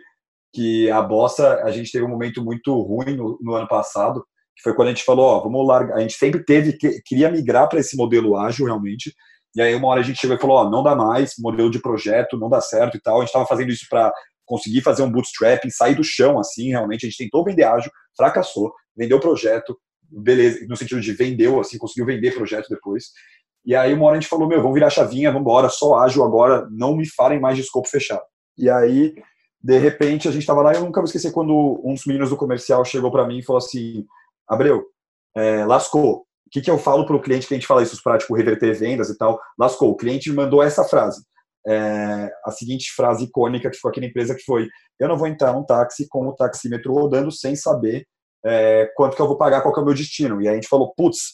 [0.54, 4.24] que a bossa, a gente teve um momento muito ruim no, no ano passado,
[4.56, 5.98] que foi quando a gente falou, ó, vamos largar.
[5.98, 9.14] A gente sempre teve, que, queria migrar para esse modelo ágil realmente,
[9.58, 11.82] e aí uma hora a gente chegou e falou, ó, não dá mais, modelo de
[11.82, 13.16] projeto, não dá certo e tal.
[13.16, 14.14] A gente estava fazendo isso para
[14.46, 17.08] conseguir fazer um bootstrapping, sair do chão, assim, realmente.
[17.08, 19.76] A gente tentou vender ágil, fracassou, vendeu o projeto,
[20.12, 23.06] beleza, no sentido de vendeu, assim, conseguiu vender projeto depois.
[23.66, 26.24] E aí uma hora a gente falou, meu, vamos virar chavinha, vamos embora, só ágil
[26.24, 28.22] agora, não me falem mais de escopo fechado.
[28.56, 29.16] E aí,
[29.60, 32.30] de repente, a gente estava lá e eu nunca vou esquecer quando um dos meninos
[32.30, 34.06] do comercial chegou para mim e falou assim,
[34.48, 34.86] Abreu,
[35.36, 38.02] é, lascou, o que, que eu falo para o cliente que a gente fala isso
[38.02, 39.40] para reverter vendas e tal?
[39.60, 41.22] Lascou, o cliente mandou essa frase.
[41.68, 45.28] É, a seguinte frase icônica que ficou aqui na empresa que foi eu não vou
[45.28, 48.08] entrar num táxi com o taxímetro rodando sem saber
[48.46, 50.42] é, quanto que eu vou pagar, qual que é o meu destino.
[50.42, 51.34] E aí a gente falou, putz,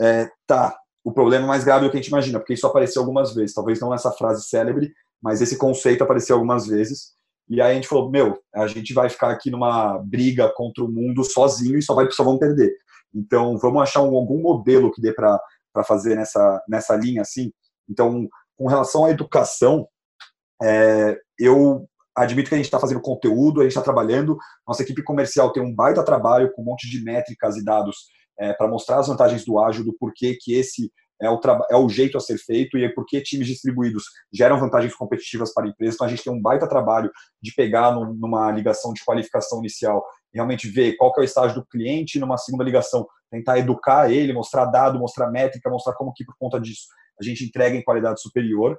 [0.00, 3.00] é, tá, o problema é mais grave do que a gente imagina, porque isso apareceu
[3.00, 4.92] algumas vezes, talvez não nessa frase célebre,
[5.22, 7.12] mas esse conceito apareceu algumas vezes.
[7.48, 10.88] E aí a gente falou, meu, a gente vai ficar aqui numa briga contra o
[10.88, 12.76] mundo sozinho e só, vai, só vamos perder.
[13.14, 15.38] Então, vamos achar um, algum modelo que dê para
[15.86, 17.52] fazer nessa, nessa linha assim.
[17.88, 19.88] Então, com relação à educação,
[20.62, 25.02] é, eu admito que a gente está fazendo conteúdo, a gente está trabalhando, nossa equipe
[25.02, 27.96] comercial tem um baita trabalho com um monte de métricas e dados
[28.38, 30.90] é, para mostrar as vantagens do ágil, do porquê que esse
[31.20, 31.40] é o,
[31.70, 35.64] é o jeito a ser feito e é porque times distribuídos geram vantagens competitivas para
[35.64, 35.94] a empresa.
[35.94, 37.10] Então a gente tem um baita trabalho
[37.42, 41.60] de pegar num, numa ligação de qualificação inicial realmente ver qual que é o estágio
[41.60, 46.24] do cliente numa segunda ligação, tentar educar ele, mostrar dado, mostrar métrica, mostrar como que
[46.24, 46.86] por conta disso
[47.20, 48.78] a gente entrega em qualidade superior.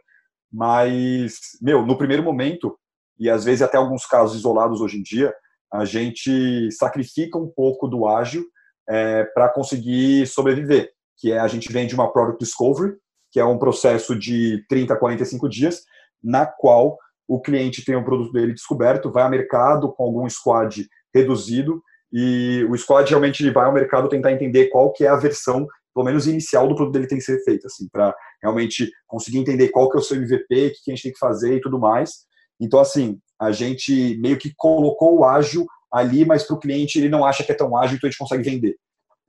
[0.52, 2.78] Mas, meu, no primeiro momento,
[3.20, 5.34] e às vezes até alguns casos isolados hoje em dia,
[5.72, 8.46] a gente sacrifica um pouco do ágil
[8.90, 12.96] é, para conseguir sobreviver, que é a gente vende uma product discovery,
[13.32, 15.84] que é um processo de 30 a 45 dias,
[16.24, 20.88] na qual o cliente tem o produto dele descoberto, vai ao mercado com algum squad
[21.14, 25.68] reduzido e o squad realmente vai ao mercado tentar entender qual que é a versão,
[25.94, 29.70] pelo menos inicial do produto dele tem que ser feita, assim, para realmente conseguir entender
[29.70, 31.80] qual que é o seu MVP, o que a gente tem que fazer e tudo
[31.80, 32.26] mais.
[32.60, 37.10] Então, assim, a gente meio que colocou o ágil ali, mas para o cliente ele
[37.10, 38.76] não acha que é tão ágil, então a gente consegue vender.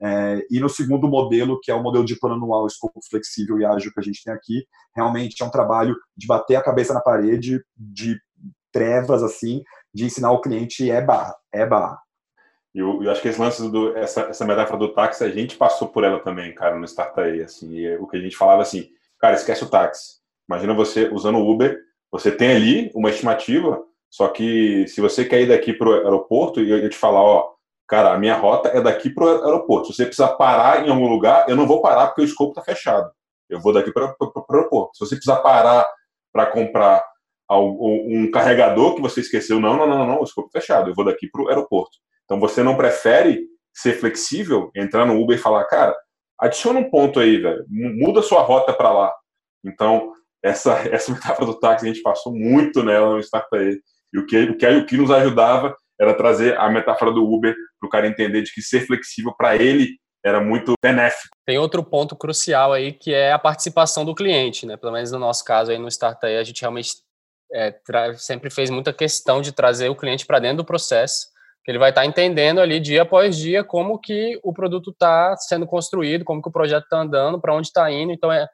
[0.03, 3.65] É, e no segundo modelo, que é o modelo de plano anual, escopo flexível e
[3.65, 4.65] ágil que a gente tem aqui,
[4.95, 8.19] realmente é um trabalho de bater a cabeça na parede, de
[8.71, 9.61] trevas, assim,
[9.93, 11.99] de ensinar o cliente é barra, é barra.
[12.73, 15.89] Eu, eu acho que esse lance do essa, essa metáfora do táxi, a gente passou
[15.89, 19.63] por ela também, cara, no Startup, assim, o que a gente falava assim, cara, esquece
[19.63, 20.21] o táxi.
[20.49, 21.77] Imagina você usando o Uber,
[22.09, 26.61] você tem ali uma estimativa, só que se você quer ir daqui para o aeroporto
[26.61, 27.51] e eu te falar, ó,
[27.87, 29.87] cara, a minha rota é daqui para o aeroporto.
[29.87, 32.61] Se você precisar parar em algum lugar, eu não vou parar porque o escopo está
[32.61, 33.09] fechado.
[33.49, 34.97] Eu vou daqui para o aeroporto.
[34.97, 35.85] Se você precisar parar
[36.31, 37.03] para comprar
[37.59, 40.89] um carregador que você esqueceu, não, não, não, não, escopo fechado.
[40.89, 41.97] Eu vou daqui para o aeroporto.
[42.25, 45.95] Então você não prefere ser flexível, entrar no Uber e falar, cara,
[46.39, 49.13] adiciona um ponto aí, velho, muda sua rota para lá.
[49.65, 53.81] Então, essa, essa metáfora do táxi, a gente passou muito nela no Startup.
[54.13, 57.55] E o que, o que, o que nos ajudava era trazer a metáfora do Uber
[57.79, 61.29] para o cara entender de que ser flexível para ele era muito benéfico.
[61.45, 64.77] Tem outro ponto crucial aí que é a participação do cliente, né?
[64.77, 66.95] Pelo menos no nosso caso aí no Startup, a gente realmente
[67.53, 67.73] é,
[68.17, 71.27] sempre fez muita questão de trazer o cliente para dentro do processo,
[71.63, 75.35] que ele vai estar tá entendendo ali dia após dia como que o produto está
[75.37, 78.11] sendo construído, como que o projeto está andando, para onde está indo.
[78.11, 78.47] Então é,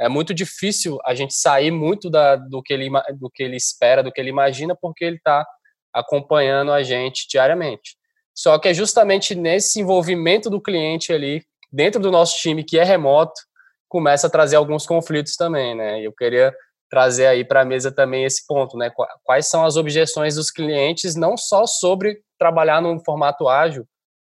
[0.00, 4.02] é muito difícil a gente sair muito da, do, que ele, do que ele espera,
[4.02, 5.46] do que ele imagina, porque ele está
[5.92, 7.96] acompanhando a gente diariamente.
[8.34, 12.84] Só que é justamente nesse envolvimento do cliente ali, dentro do nosso time, que é
[12.84, 13.40] remoto,
[13.88, 16.00] começa a trazer alguns conflitos também, né?
[16.00, 16.54] Eu queria
[16.88, 18.90] trazer aí para a mesa também esse ponto, né?
[19.24, 23.86] Quais são as objeções dos clientes, não só sobre trabalhar num formato ágil,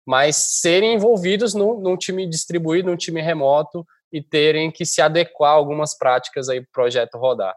[0.06, 5.50] mas serem envolvidos num, num time distribuído, num time remoto e terem que se adequar
[5.50, 7.54] a algumas práticas aí para o projeto rodar.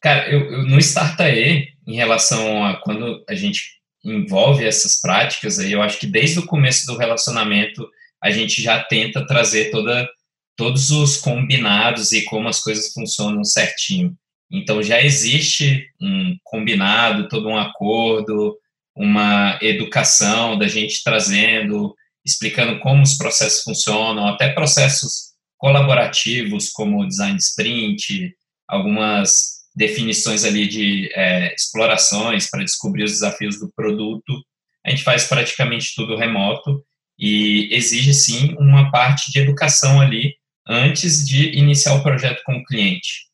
[0.00, 5.72] Cara, eu, eu, no Startae, em relação a quando a gente envolve essas práticas, aí
[5.72, 7.88] eu acho que desde o começo do relacionamento
[8.22, 10.08] a gente já tenta trazer toda,
[10.56, 14.16] todos os combinados e como as coisas funcionam certinho.
[14.50, 18.56] Então já existe um combinado, todo um acordo,
[18.94, 27.38] uma educação da gente trazendo, explicando como os processos funcionam, até processos colaborativos como design
[27.38, 28.34] sprint,
[28.68, 34.44] algumas definições ali de é, explorações para descobrir os desafios do produto.
[34.84, 36.84] A gente faz praticamente tudo remoto
[37.18, 40.34] e exige sim uma parte de educação ali
[40.66, 43.26] antes de iniciar o projeto com o cliente.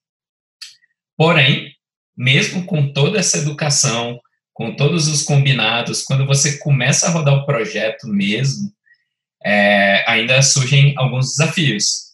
[1.16, 1.72] Porém,
[2.16, 4.20] mesmo com toda essa educação,
[4.52, 8.72] com todos os combinados, quando você começa a rodar o projeto mesmo,
[9.44, 12.08] é, ainda surgem alguns desafios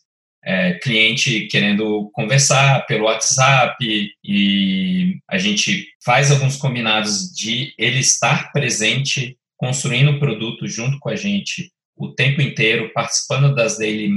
[0.45, 3.77] é, cliente querendo conversar pelo WhatsApp
[4.23, 11.09] e a gente faz alguns combinados de ele estar presente, construindo o produto junto com
[11.09, 14.09] a gente o tempo inteiro, participando das daily,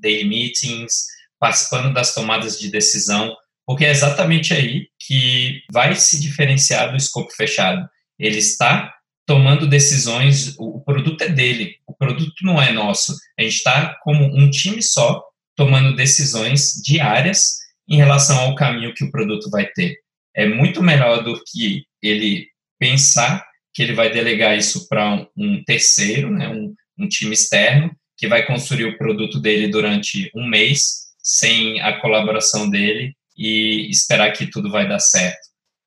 [0.00, 1.06] daily meetings,
[1.38, 3.34] participando das tomadas de decisão,
[3.66, 7.88] porque é exatamente aí que vai se diferenciar do escopo fechado.
[8.18, 8.94] Ele está
[9.26, 13.14] tomando decisões, o produto é dele, o produto não é nosso.
[13.38, 15.22] A gente está como um time só,
[15.54, 19.98] tomando decisões diárias em relação ao caminho que o produto vai ter.
[20.34, 26.30] É muito melhor do que ele pensar que ele vai delegar isso para um, terceiro,
[26.30, 31.80] né, um, um time externo, que vai construir o produto dele durante um mês, sem
[31.80, 35.38] a colaboração dele, e esperar que tudo vai dar certo.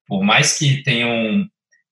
[0.08, 1.42] Por mais que tenham,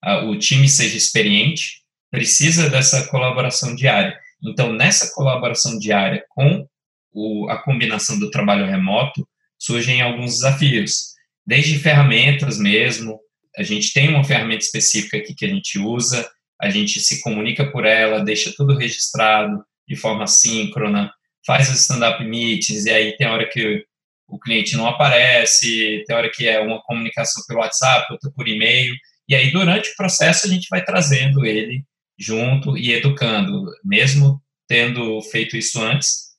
[0.05, 4.17] uh, o time seja experiente, precisa dessa colaboração diária.
[4.41, 6.65] Então, nessa colaboração diária com
[7.11, 13.19] o, a combinação do trabalho remoto, surgem alguns desafios, desde ferramentas mesmo.
[13.57, 16.29] A gente tem uma ferramenta específica aqui que a gente usa,
[16.61, 21.11] a gente se comunica por ela, deixa tudo registrado de forma síncrona,
[21.45, 23.83] faz as stand-up meetings, e aí tem hora que
[24.27, 28.93] o cliente não aparece, tem hora que é uma comunicação pelo WhatsApp, outra por e-mail,
[29.27, 31.83] e aí durante o processo a gente vai trazendo ele
[32.17, 36.29] junto e educando, mesmo tendo feito isso antes,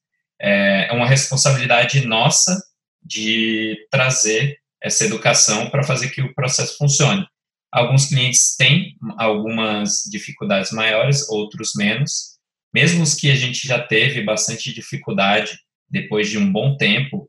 [0.41, 2.63] é, é uma responsabilidade nossa
[3.03, 7.27] de trazer essa educação para fazer que o processo funcione.
[7.73, 12.39] Alguns clientes têm algumas dificuldades maiores, outros menos.
[12.73, 17.29] Mesmo os que a gente já teve bastante dificuldade depois de um bom tempo,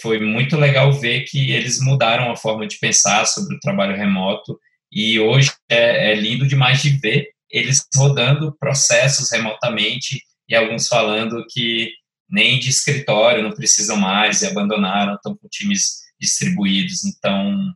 [0.00, 4.58] foi muito legal ver que eles mudaram a forma de pensar sobre o trabalho remoto
[4.92, 11.44] e hoje é, é lindo demais de ver eles rodando processos remotamente e alguns falando
[11.48, 11.92] que
[12.28, 17.04] nem de escritório não precisam mais e abandonaram, estão com times distribuídos.
[17.04, 17.72] Então,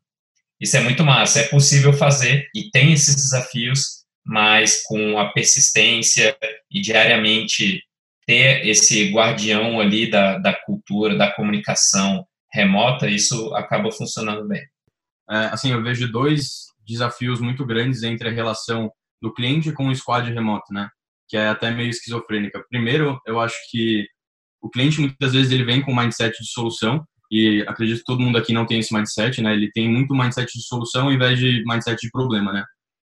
[0.61, 1.41] isso é muito massa.
[1.41, 6.37] É possível fazer e tem esses desafios, mas com a persistência
[6.71, 7.83] e diariamente
[8.27, 14.63] ter esse guardião ali da, da cultura, da comunicação remota, isso acaba funcionando bem.
[15.31, 19.95] É, assim, eu vejo dois desafios muito grandes entre a relação do cliente com o
[19.95, 20.89] squad remoto, né?
[21.29, 22.63] Que é até meio esquizofrênica.
[22.69, 24.07] Primeiro, eu acho que
[24.63, 28.21] o cliente muitas vezes ele vem com um mindset de solução e acredito que todo
[28.21, 29.53] mundo aqui não tem esse mindset, né?
[29.53, 32.65] Ele tem muito mindset de solução ao invés de mindset de problema, né?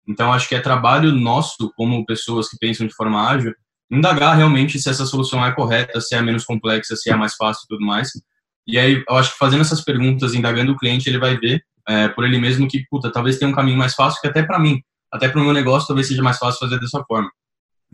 [0.06, 3.54] Então acho que é trabalho nosso como pessoas que pensam de forma ágil
[3.90, 7.64] indagar realmente se essa solução é correta, se é menos complexa, se é mais fácil
[7.64, 8.10] e tudo mais.
[8.66, 12.08] E aí eu acho que fazendo essas perguntas, indagando o cliente, ele vai ver é,
[12.08, 14.80] por ele mesmo que, puta, talvez tenha um caminho mais fácil que até para mim,
[15.12, 17.30] até para o meu negócio, talvez seja mais fácil fazer dessa forma.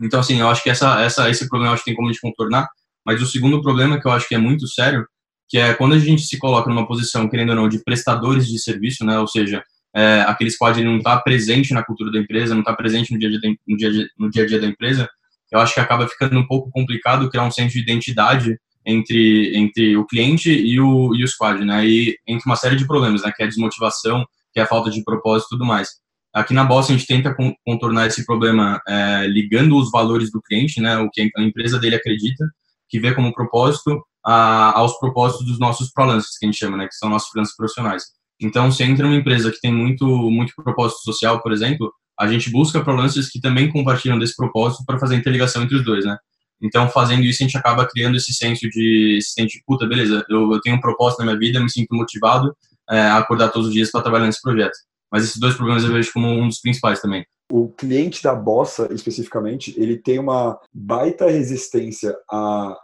[0.01, 2.11] Então, assim, eu acho que essa, essa, esse problema eu acho que tem como a
[2.11, 2.67] gente contornar.
[3.05, 5.05] Mas o segundo problema que eu acho que é muito sério,
[5.49, 8.57] que é quando a gente se coloca numa posição, querendo ou não, de prestadores de
[8.57, 9.19] serviço, né?
[9.19, 9.61] Ou seja,
[9.95, 13.19] é, aquele squad ele não está presente na cultura da empresa, não está presente no
[13.19, 15.09] dia, a dia, no, dia, no dia a dia da empresa,
[15.51, 19.97] eu acho que acaba ficando um pouco complicado criar um senso de identidade entre, entre
[19.97, 21.85] o cliente e o, e o squad, né?
[21.85, 23.31] E entre uma série de problemas, né?
[23.35, 25.89] Que é a desmotivação, que é a falta de propósito e tudo mais.
[26.33, 30.79] Aqui na Bossa a gente tenta contornar esse problema é, ligando os valores do cliente,
[30.79, 30.97] né?
[30.97, 32.45] O que a empresa dele acredita,
[32.89, 36.87] que vê como propósito, a, aos propósitos dos nossos freelancers, que a gente chama, né?
[36.87, 38.03] Que são nossos freelancers profissionais.
[38.41, 42.49] Então, se entra uma empresa que tem muito, muito propósito social, por exemplo, a gente
[42.49, 46.17] busca freelancers que também compartilham desse propósito para fazer a interligação entre os dois, né?
[46.61, 50.23] Então, fazendo isso, a gente acaba criando esse senso de, esse senso de puta, beleza,
[50.29, 52.55] eu, eu tenho um propósito na minha vida, me sinto motivado
[52.89, 54.77] é, a acordar todos os dias para trabalhar nesse projeto.
[55.11, 57.25] Mas esses dois problemas eu vejo como um dos principais também.
[57.51, 62.77] O cliente da Bossa, especificamente, ele tem uma baita resistência a,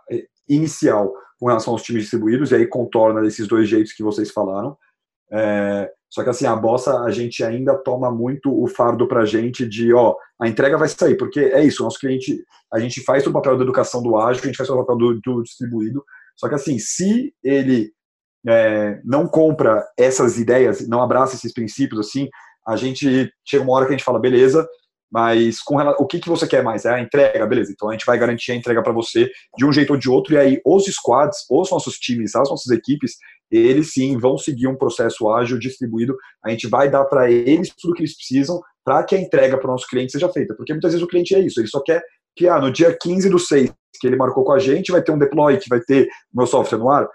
[0.50, 4.76] inicial com relação aos times distribuídos, e aí contorna desses dois jeitos que vocês falaram.
[5.32, 9.68] É, só que assim, a Bossa, a gente ainda toma muito o fardo pra gente
[9.68, 13.34] de, ó, a entrega vai sair, porque é isso, nosso cliente, a gente faz o
[13.34, 16.04] papel da educação do ágil, a gente faz o papel do, do distribuído,
[16.36, 17.92] só que assim, se ele
[18.48, 22.30] é, não compra essas ideias, não abraça esses princípios, assim,
[22.66, 24.68] a gente chega uma hora que a gente fala, beleza,
[25.12, 26.84] mas com o que, que você quer mais?
[26.84, 27.72] É a entrega, beleza.
[27.72, 30.34] Então a gente vai garantir a entrega para você de um jeito ou de outro,
[30.34, 33.16] e aí os squads, os nossos times, as nossas equipes,
[33.52, 36.16] eles sim vão seguir um processo ágil distribuído.
[36.44, 39.68] A gente vai dar para eles tudo que eles precisam para que a entrega para
[39.68, 40.56] o nosso cliente seja feita.
[40.56, 42.02] Porque muitas vezes o cliente é isso, ele só quer
[42.36, 45.12] que ah, no dia 15 do 6 que ele marcou com a gente, vai ter
[45.12, 47.08] um deploy, que vai ter o meu software no ar.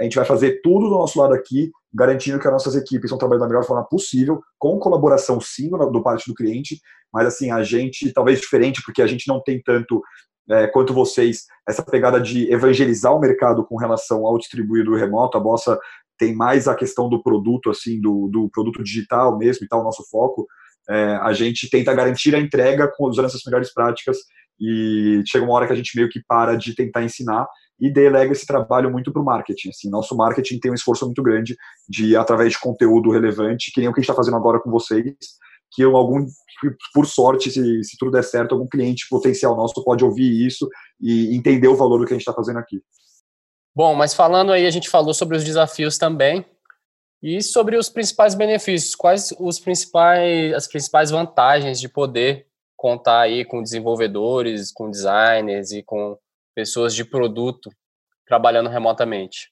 [0.00, 3.18] A gente vai fazer tudo do nosso lado aqui, garantindo que as nossas equipes estão
[3.18, 6.80] trabalhando da melhor forma possível, com colaboração sim do parte do cliente,
[7.12, 10.02] mas assim, a gente, talvez diferente, porque a gente não tem tanto
[10.50, 15.40] é, quanto vocês, essa pegada de evangelizar o mercado com relação ao distribuído remoto, a
[15.40, 15.78] Bossa
[16.18, 19.84] tem mais a questão do produto, assim, do, do produto digital mesmo e tal, o
[19.84, 20.46] nosso foco,
[20.88, 24.18] é, a gente tenta garantir a entrega usando essas melhores práticas
[24.60, 27.46] e chega uma hora que a gente meio que para de tentar ensinar
[27.80, 29.70] e delega esse trabalho muito para o marketing.
[29.70, 31.56] Assim, nosso marketing tem um esforço muito grande
[31.88, 34.70] de, através de conteúdo relevante, que nem o que a gente está fazendo agora com
[34.70, 35.14] vocês,
[35.72, 36.26] que algum,
[36.92, 40.68] por sorte, se, se tudo der certo, algum cliente potencial nosso pode ouvir isso
[41.00, 42.82] e entender o valor do que a gente está fazendo aqui.
[43.74, 46.44] Bom, mas falando aí, a gente falou sobre os desafios também
[47.22, 48.94] e sobre os principais benefícios.
[48.94, 55.82] Quais os principais, as principais vantagens de poder contar aí com desenvolvedores, com designers e
[55.82, 56.16] com
[56.54, 57.70] pessoas de produto
[58.26, 59.50] trabalhando remotamente?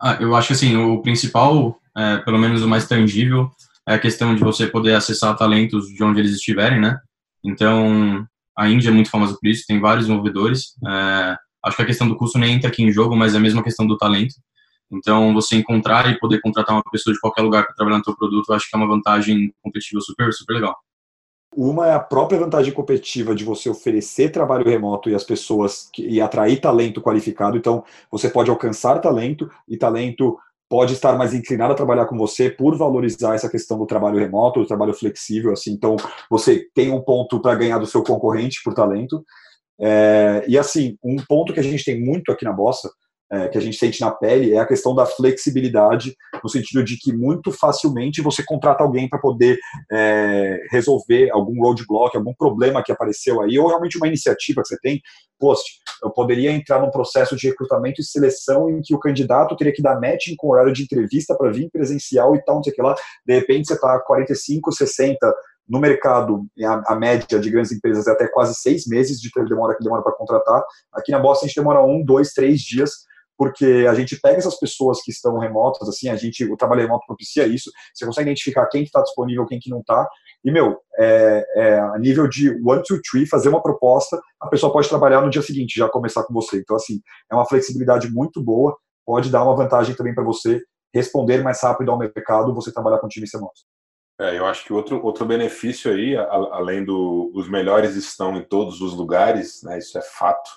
[0.00, 3.48] Ah, eu acho que assim, o principal, é, pelo menos o mais tangível,
[3.86, 6.98] é a questão de você poder acessar talentos de onde eles estiverem, né?
[7.44, 8.26] Então,
[8.56, 10.74] a Índia é muito famosa por isso, tem vários desenvolvedores.
[10.86, 13.40] É, acho que a questão do custo nem entra aqui em jogo, mas é a
[13.40, 14.34] mesma questão do talento.
[14.90, 18.16] Então, você encontrar e poder contratar uma pessoa de qualquer lugar para trabalhar no seu
[18.16, 20.76] produto, acho que é uma vantagem competitiva super, super legal.
[21.56, 26.04] Uma é a própria vantagem competitiva de você oferecer trabalho remoto e as pessoas que,
[26.06, 27.56] e atrair talento qualificado.
[27.56, 30.36] Então, você pode alcançar talento e talento
[30.74, 34.58] pode estar mais inclinado a trabalhar com você por valorizar essa questão do trabalho remoto,
[34.58, 35.52] do trabalho flexível.
[35.52, 35.94] Assim, então,
[36.28, 39.24] você tem um ponto para ganhar do seu concorrente por talento.
[39.80, 42.90] É, e assim, um ponto que a gente tem muito aqui na Bossa
[43.34, 46.96] é, que a gente sente na pele é a questão da flexibilidade, no sentido de
[46.96, 49.58] que muito facilmente você contrata alguém para poder
[49.90, 54.78] é, resolver algum roadblock, algum problema que apareceu aí, ou realmente uma iniciativa que você
[54.80, 55.00] tem.
[55.38, 55.64] Post,
[56.02, 59.82] eu poderia entrar num processo de recrutamento e seleção em que o candidato teria que
[59.82, 62.82] dar matching com horário de entrevista para vir presencial e tal, não sei o que
[62.82, 62.94] lá.
[63.26, 65.34] De repente você está 45, 60
[65.68, 69.74] no mercado, a, a, média de grandes empresas é até quase seis meses de demora
[69.74, 70.62] que demora para contratar.
[70.92, 72.90] Aqui na Boston a gente demora um, dois, três dias
[73.36, 77.06] porque a gente pega essas pessoas que estão remotas, assim, a gente, o trabalho remoto
[77.06, 80.08] propicia isso, você consegue identificar quem está disponível, quem que não está,
[80.44, 84.72] e, meu, é, é, a nível de one, two, three, fazer uma proposta, a pessoa
[84.72, 86.58] pode trabalhar no dia seguinte, já começar com você.
[86.58, 88.76] Então, assim, é uma flexibilidade muito boa,
[89.06, 90.60] pode dar uma vantagem também para você
[90.94, 93.64] responder mais rápido ao mercado, você trabalhar com times remotos.
[94.20, 98.80] É, eu acho que outro, outro benefício aí, além do os melhores estão em todos
[98.80, 100.48] os lugares, né, isso é fato,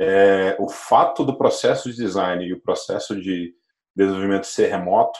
[0.00, 3.54] é, o fato do processo de design e o processo de
[3.94, 5.18] desenvolvimento ser remoto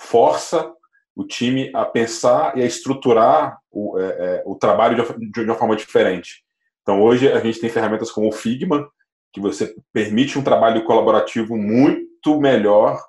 [0.00, 0.72] força
[1.16, 5.54] o time a pensar e a estruturar o, é, é, o trabalho de, de, uma
[5.54, 6.42] forma diferente.
[6.82, 8.88] Então, hoje a gente tem ferramentas como o Figma,
[9.32, 13.00] que você permite um trabalho colaborativo muito melhor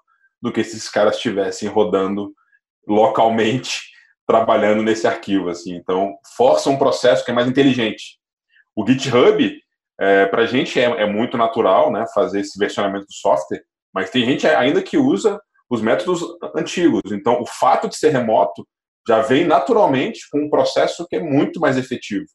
[0.41, 2.34] do que se esses caras estivessem rodando
[2.88, 3.82] localmente,
[4.26, 5.49] trabalhando nesse arquivo.
[5.49, 5.76] Assim.
[5.76, 8.20] Então, força um processo que é mais inteligente.
[8.76, 9.60] O GitHub,
[10.00, 14.10] é, para a gente é, é, muito natural né, fazer esse versionamento do software, mas
[14.10, 15.39] tem gente ainda que usa
[15.70, 16.22] os métodos
[16.56, 17.12] antigos.
[17.12, 18.68] Então, o fato de ser remoto
[19.08, 22.26] já vem naturalmente com um processo que é muito mais efetivo.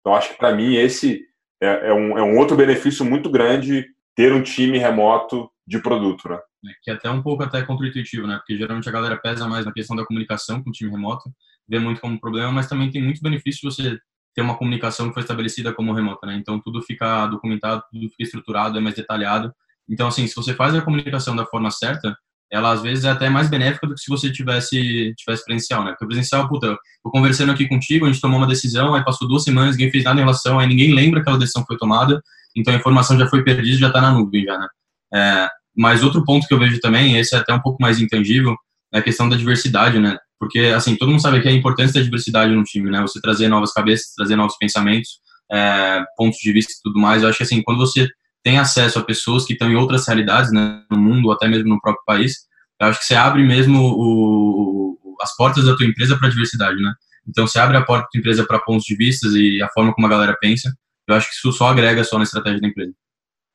[0.00, 1.22] Então, acho que para mim esse
[1.62, 6.28] é, é, um, é um outro benefício muito grande ter um time remoto de produto,
[6.28, 6.38] né?
[6.66, 8.36] É, que é até um pouco até contra-intuitivo, né?
[8.36, 11.30] Porque geralmente a galera pesa mais na questão da comunicação com o time remoto,
[11.68, 13.98] vê muito como problema, mas também tem muitos benefícios você
[14.36, 16.36] ter uma comunicação que foi estabelecida como remota, né?
[16.36, 19.50] Então tudo fica documentado, tudo fica estruturado, é mais detalhado.
[19.88, 22.14] Então assim, se você faz a comunicação da forma certa,
[22.52, 25.92] ela às vezes é até mais benéfica do que se você tivesse tivesse presencial, né?
[25.92, 29.42] Porque presencial, puta, eu conversando aqui contigo, a gente tomou uma decisão, aí passou duas
[29.42, 32.22] semanas, ninguém fez nada em relação, aí ninguém lembra que aquela decisão foi tomada,
[32.54, 34.68] então a informação já foi perdida, já está na nuvem já, né?
[35.14, 38.54] É, mas outro ponto que eu vejo também, esse é até um pouco mais intangível,
[38.92, 40.18] é a questão da diversidade, né?
[40.38, 43.00] Porque, assim, todo mundo sabe que a importância da diversidade no time, né?
[43.00, 45.20] Você trazer novas cabeças, trazer novos pensamentos,
[45.50, 47.22] é, pontos de vista e tudo mais.
[47.22, 48.08] Eu acho que, assim, quando você
[48.42, 51.68] tem acesso a pessoas que estão em outras realidades, né, no mundo ou até mesmo
[51.68, 52.46] no próprio país,
[52.80, 56.80] eu acho que você abre mesmo o, as portas da tua empresa para a diversidade,
[56.80, 56.92] né?
[57.26, 59.92] Então, você abre a porta da tua empresa para pontos de vista e a forma
[59.94, 60.72] como a galera pensa.
[61.08, 62.92] Eu acho que isso só agrega só na estratégia da empresa.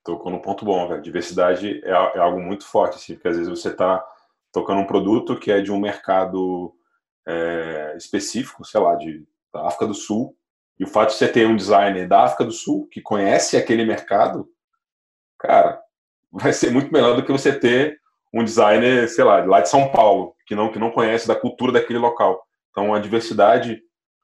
[0.03, 1.01] Tocou no ponto bom, velho.
[1.01, 4.03] Diversidade é, é algo muito forte, assim, porque às vezes você está
[4.51, 6.73] tocando um produto que é de um mercado
[7.27, 10.35] é, específico, sei lá, de, da África do Sul,
[10.79, 13.85] e o fato de você ter um designer da África do Sul que conhece aquele
[13.85, 14.49] mercado,
[15.37, 15.79] cara,
[16.31, 17.99] vai ser muito melhor do que você ter
[18.33, 21.71] um designer, sei lá, lá de São Paulo, que não, que não conhece da cultura
[21.71, 22.41] daquele local.
[22.71, 23.81] Então, a diversidade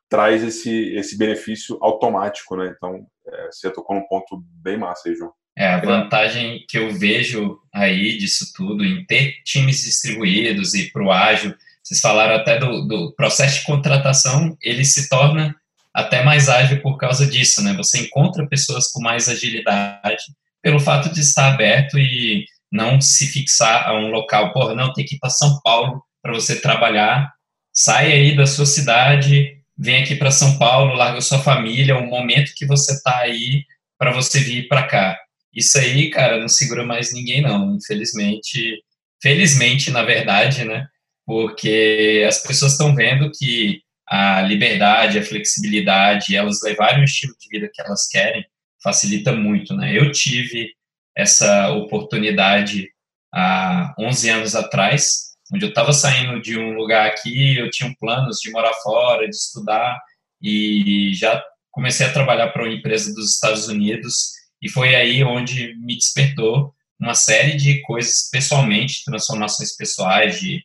[0.09, 2.73] traz esse, esse benefício automático, né?
[2.75, 5.33] Então, é, você tocou num ponto bem massa aí, João.
[5.57, 11.03] É, a vantagem que eu vejo aí disso tudo, em ter times distribuídos e para
[11.03, 15.55] o ágil, vocês falaram até do, do, processo de contratação, ele se torna
[15.91, 17.73] até mais ágil por causa disso, né?
[17.73, 20.23] Você encontra pessoas com mais agilidade
[20.61, 24.53] pelo fato de estar aberto e não se fixar a um local.
[24.53, 27.33] Porra, não, tem que ir para São Paulo para você trabalhar.
[27.73, 32.53] Sai aí da sua cidade, vem aqui para São Paulo, larga sua família, o momento
[32.55, 33.63] que você está aí
[33.97, 35.17] para você vir para cá.
[35.57, 37.75] Isso aí, cara, não segura mais ninguém, não.
[37.75, 38.79] Infelizmente,
[39.19, 40.87] felizmente, na verdade, né?
[41.25, 47.49] Porque as pessoas estão vendo que a liberdade, a flexibilidade, elas levarem o estilo de
[47.49, 48.45] vida que elas querem,
[48.83, 49.97] facilita muito, né?
[49.97, 50.69] Eu tive
[51.15, 52.89] essa oportunidade
[53.33, 58.37] há 11 anos atrás, onde eu estava saindo de um lugar aqui, eu tinha planos
[58.39, 59.99] de morar fora, de estudar,
[60.39, 65.75] e já comecei a trabalhar para uma empresa dos Estados Unidos e foi aí onde
[65.75, 70.63] me despertou uma série de coisas pessoalmente, transformações pessoais, de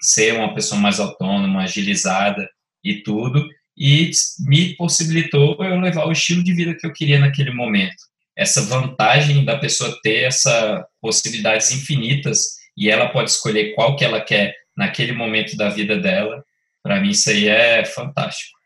[0.00, 2.48] ser uma pessoa mais autônoma, agilizada
[2.82, 4.10] e tudo, e
[4.40, 7.96] me possibilitou eu levar o estilo de vida que eu queria naquele momento.
[8.36, 14.20] Essa vantagem da pessoa ter essas possibilidades infinitas e ela pode escolher qual que ela
[14.20, 16.44] quer naquele momento da vida dela,
[16.82, 18.56] para mim isso aí é fantástico.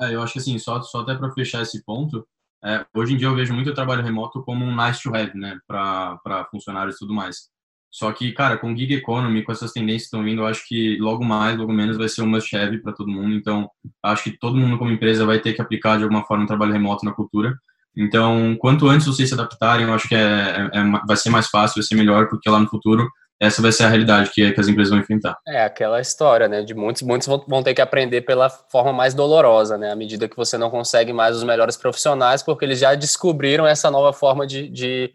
[0.00, 2.26] É, eu acho que assim, só, só até para fechar esse ponto,
[2.64, 5.36] é, hoje em dia eu vejo muito o trabalho remoto como um nice to have,
[5.36, 7.50] né, para funcionários e tudo mais.
[7.90, 10.96] Só que, cara, com gig economy, com essas tendências que estão vindo, eu acho que
[10.98, 13.34] logo mais, logo menos vai ser um must have para todo mundo.
[13.34, 13.68] Então,
[14.02, 16.72] acho que todo mundo como empresa vai ter que aplicar de alguma forma um trabalho
[16.72, 17.54] remoto na cultura.
[17.94, 21.48] Então, quanto antes vocês se adaptarem, eu acho que é, é, é, vai ser mais
[21.48, 23.06] fácil, vai ser melhor, porque lá no futuro
[23.42, 25.36] essa vai ser a realidade que, que as empresas vão enfrentar.
[25.48, 26.62] É aquela história, né?
[26.62, 29.90] De muitos, muitos vão ter que aprender pela forma mais dolorosa, né?
[29.90, 33.90] À medida que você não consegue mais os melhores profissionais, porque eles já descobriram essa
[33.90, 35.12] nova forma de, de,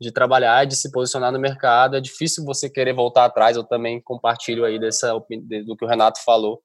[0.00, 1.96] de trabalhar, de se posicionar no mercado.
[1.96, 3.56] É difícil você querer voltar atrás.
[3.56, 5.12] Eu também compartilho aí dessa
[5.64, 6.60] do que o Renato falou.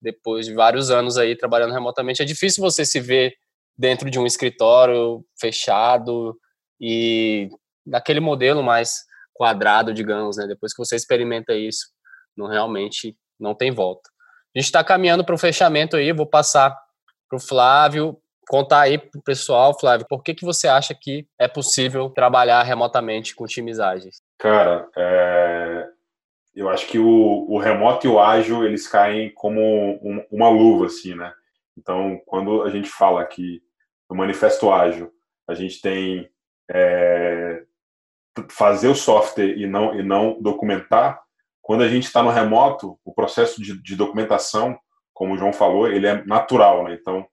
[0.00, 3.34] Depois de vários anos aí trabalhando remotamente, é difícil você se ver
[3.76, 6.38] dentro de um escritório fechado
[6.80, 7.48] e
[7.84, 9.02] naquele modelo mais
[9.34, 10.46] quadrado, digamos, né?
[10.46, 11.88] Depois que você experimenta isso,
[12.36, 14.08] não realmente não tem volta.
[14.54, 16.74] A gente está caminhando para o fechamento aí, vou passar
[17.28, 18.16] para o Flávio
[18.48, 22.62] contar aí para o pessoal, Flávio, por que, que você acha que é possível trabalhar
[22.62, 24.22] remotamente com times ágeis?
[24.38, 25.88] Cara, é...
[26.54, 30.86] eu acho que o, o, remoto e o ágil, eles caem como um, uma luva,
[30.86, 31.32] assim, né?
[31.76, 33.60] Então, quando a gente fala que
[34.08, 35.12] no manifesto ágil,
[35.48, 36.28] a gente tem
[36.70, 37.62] é,
[38.50, 41.20] fazer o software e não, e não documentar,
[41.62, 44.78] quando a gente está no remoto, o processo de, de, documentação,
[45.12, 46.94] como o João falou, ele é natural, né?
[47.00, 47.26] Então,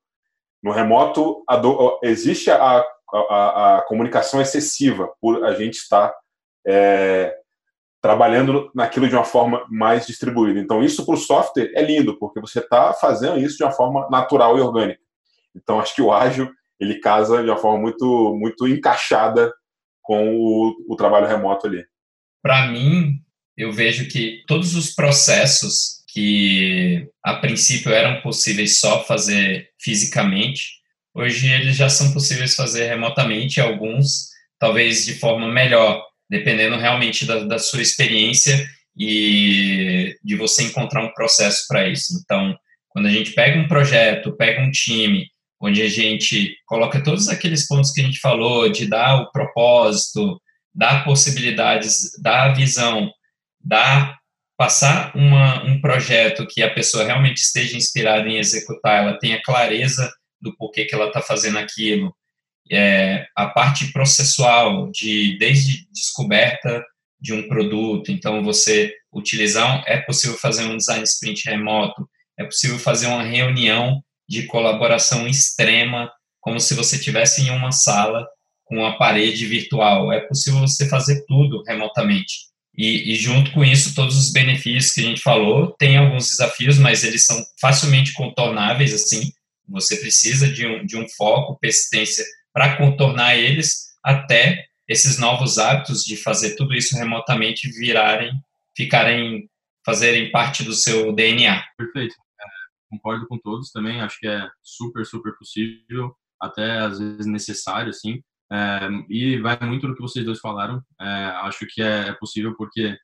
[0.63, 6.13] no remoto do, existe a, a, a, comunicação excessiva por a gente estar
[6.65, 7.35] é,
[8.01, 10.59] trabalhando naquilo de uma forma mais distribuída.
[10.59, 14.07] Então, isso para o software é lindo, porque você está fazendo isso de uma forma
[14.09, 15.01] natural e orgânica.
[15.55, 16.49] Então, acho que o ágil
[16.79, 19.53] ele casa de uma forma muito muito encaixada
[20.01, 21.83] com o, o trabalho remoto ali?
[22.41, 23.19] Para mim,
[23.55, 30.81] eu vejo que todos os processos que a princípio eram possíveis só fazer fisicamente,
[31.13, 34.29] hoje eles já são possíveis fazer remotamente, alguns
[34.59, 41.13] talvez de forma melhor, dependendo realmente da, da sua experiência e de você encontrar um
[41.13, 42.19] processo para isso.
[42.23, 42.55] Então,
[42.89, 45.27] quando a gente pega um projeto, pega um time
[45.61, 50.41] onde a gente coloca todos aqueles pontos que a gente falou, de dar o propósito,
[50.73, 53.11] dar possibilidades, dar visão,
[53.63, 54.19] dar
[54.57, 60.11] passar uma, um projeto que a pessoa realmente esteja inspirada em executar, ela tenha clareza
[60.39, 62.15] do porquê que ela está fazendo aquilo,
[62.71, 66.83] é, a parte processual de desde descoberta
[67.19, 72.07] de um produto, então você utilizar, é possível fazer um design sprint remoto,
[72.37, 76.09] é possível fazer uma reunião de colaboração extrema,
[76.39, 78.25] como se você estivesse em uma sala
[78.63, 80.09] com uma parede virtual.
[80.13, 82.49] É possível você fazer tudo remotamente.
[82.77, 86.77] E, e, junto com isso, todos os benefícios que a gente falou, tem alguns desafios,
[86.77, 89.33] mas eles são facilmente contornáveis, assim,
[89.67, 92.23] você precisa de um, de um foco, persistência
[92.53, 98.31] para contornar eles, até esses novos hábitos de fazer tudo isso remotamente virarem,
[98.75, 99.49] ficarem,
[99.85, 101.61] fazerem parte do seu DNA.
[101.77, 102.15] Perfeito
[102.91, 108.21] concordo com todos também, acho que é super, super possível, até às vezes necessário, assim,
[108.51, 111.05] é, e vai muito do que vocês dois falaram, é,
[111.43, 112.97] acho que é, é, possível porque,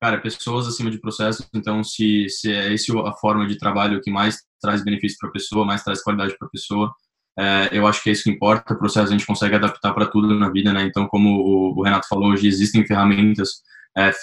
[0.00, 4.10] cara, pessoas acima de processos, então se, se é esse a forma de trabalho que
[4.10, 6.92] mais traz benefício para a pessoa, mais traz qualidade para a pessoa,
[7.38, 10.06] é, eu acho que é isso que importa, o processo a gente consegue adaptar para
[10.06, 13.62] tudo na vida, né, então como o, o Renato falou, hoje existem ferramentas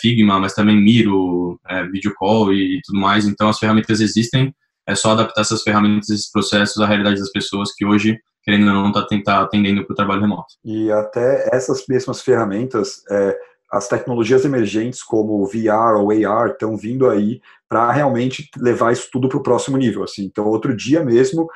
[0.02, 4.54] Figma, mas também Miro, é, Video Call e tudo mais, então as ferramentas existem,
[4.88, 8.74] é só adaptar essas ferramentas, esses processos à realidade das pessoas que hoje, querendo ou
[8.74, 10.56] não, está tá atendendo para o trabalho remoto.
[10.64, 13.38] E até essas mesmas ferramentas, é,
[13.72, 19.28] as tecnologias emergentes como VR ou AR estão vindo aí para realmente levar isso tudo
[19.28, 20.04] para o próximo nível.
[20.04, 20.24] Assim.
[20.24, 21.50] Então, outro dia mesmo,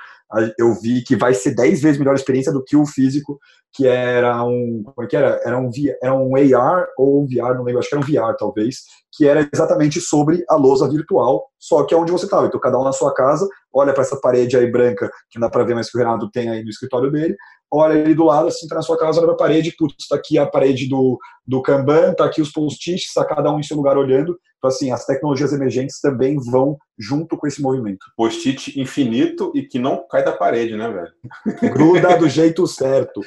[0.58, 3.40] eu vi que vai ser 10 vezes melhor experiência do que o físico,
[3.74, 4.84] que era um.
[4.84, 5.40] Como é que era?
[5.46, 5.70] Era um,
[6.02, 9.28] era um AR ou um VR, não lembro, acho que era um VR talvez, que
[9.28, 12.48] era exatamente sobre a lousa virtual, só que é onde você estava.
[12.48, 15.52] Então, cada um na sua casa, olha para essa parede aí branca, que não dá
[15.52, 17.36] para ver mais que o Renato tem aí no escritório dele,
[17.72, 20.16] olha ali do lado, assim, tá na sua casa, olha para a parede, putz, está
[20.16, 23.78] aqui a parede do, do Kanban, tá aqui os post-its, está cada um em seu
[23.78, 24.38] lugar olhando.
[24.58, 28.06] Então, assim, as tecnologias emergentes também vão junto com esse movimento.
[28.16, 31.74] Post-it infinito e que não cai da parede, né, velho?
[31.74, 33.22] Gruda do jeito certo.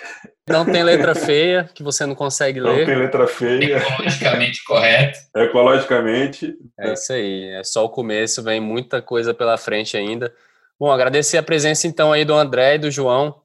[0.49, 2.81] Não tem letra feia, que você não consegue não ler.
[2.81, 3.79] Não tem letra feia.
[3.79, 5.19] Ecologicamente correto.
[5.35, 6.55] Ecologicamente.
[6.79, 7.45] É isso aí.
[7.59, 10.35] É só o começo, vem muita coisa pela frente ainda.
[10.79, 13.41] Bom, agradecer a presença então aí do André e do João,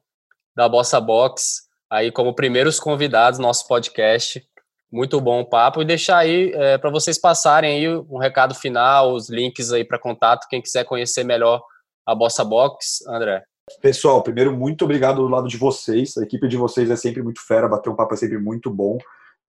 [0.54, 4.44] da Bossa Box, aí como primeiros convidados do nosso podcast.
[4.92, 5.80] Muito bom o papo.
[5.80, 9.98] E deixar aí é, para vocês passarem aí um recado final, os links aí para
[9.98, 11.62] contato, quem quiser conhecer melhor
[12.04, 13.42] a Bossa Box, André?
[13.80, 16.16] Pessoal, primeiro, muito obrigado do lado de vocês.
[16.16, 18.98] A equipe de vocês é sempre muito fera, bater um papo é sempre muito bom.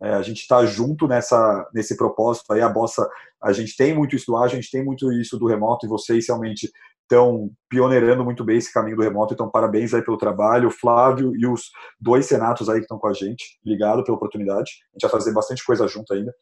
[0.02, 2.62] É, a gente está junto nessa, nesse propósito aí.
[2.62, 3.08] A Bossa,
[3.42, 5.90] a gente tem muito isso do ágil, a gente tem muito isso do remoto, e
[5.90, 6.72] vocês realmente
[7.04, 9.34] estão pioneirando muito bem esse caminho do remoto.
[9.34, 10.70] Então, parabéns aí pelo trabalho.
[10.70, 11.70] O Flávio e os
[12.00, 13.60] dois senatos aí que estão com a gente.
[13.64, 14.72] Obrigado pela oportunidade.
[14.92, 16.34] A gente vai fazer bastante coisa junto ainda.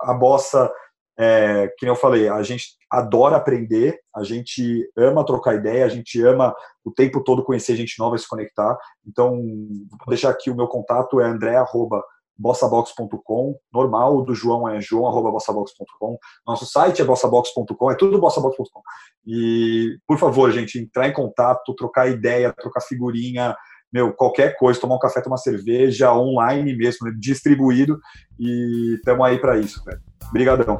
[0.00, 0.70] A Bossa
[1.18, 6.22] é, que eu falei, a gente adora aprender, a gente ama trocar ideia, a gente
[6.22, 6.54] ama
[6.84, 8.78] o tempo todo conhecer gente nova e se conectar.
[9.04, 16.16] Então, vou deixar aqui o meu contato, é andré.bossabox.com, normal, o do João é joão.bossabox.com,
[16.46, 18.80] nosso site é bossabox.com, é tudo bossabox.com.
[19.26, 23.56] E, por favor, gente, entrar em contato, trocar ideia, trocar figurinha,
[23.92, 27.98] meu, qualquer coisa, tomar um café, tomar cerveja, online mesmo, distribuído,
[28.38, 30.07] e estamos aí para isso, velho.
[30.30, 30.78] Obrigadão.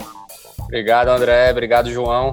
[0.60, 1.50] Obrigado, André.
[1.50, 2.32] Obrigado, João.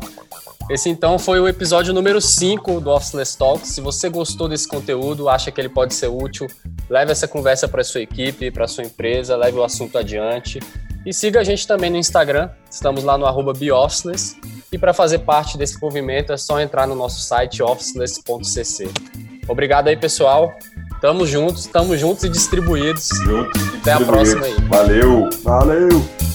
[0.70, 3.70] Esse então foi o episódio número 5 do Officeless Talks.
[3.70, 6.48] Se você gostou desse conteúdo, acha que ele pode ser útil,
[6.90, 10.60] leve essa conversa para sua equipe, para sua empresa, leve o assunto adiante.
[11.06, 13.54] E siga a gente também no Instagram, estamos lá no arroba
[14.72, 18.90] E para fazer parte desse movimento é só entrar no nosso site officeless.cc.
[19.48, 20.52] Obrigado aí, pessoal.
[21.00, 23.10] Tamo juntos, tamo juntos e distribuídos.
[23.24, 23.62] Juntos.
[23.82, 24.56] Até a próxima aí.
[24.68, 25.30] Valeu.
[25.44, 26.35] Valeu.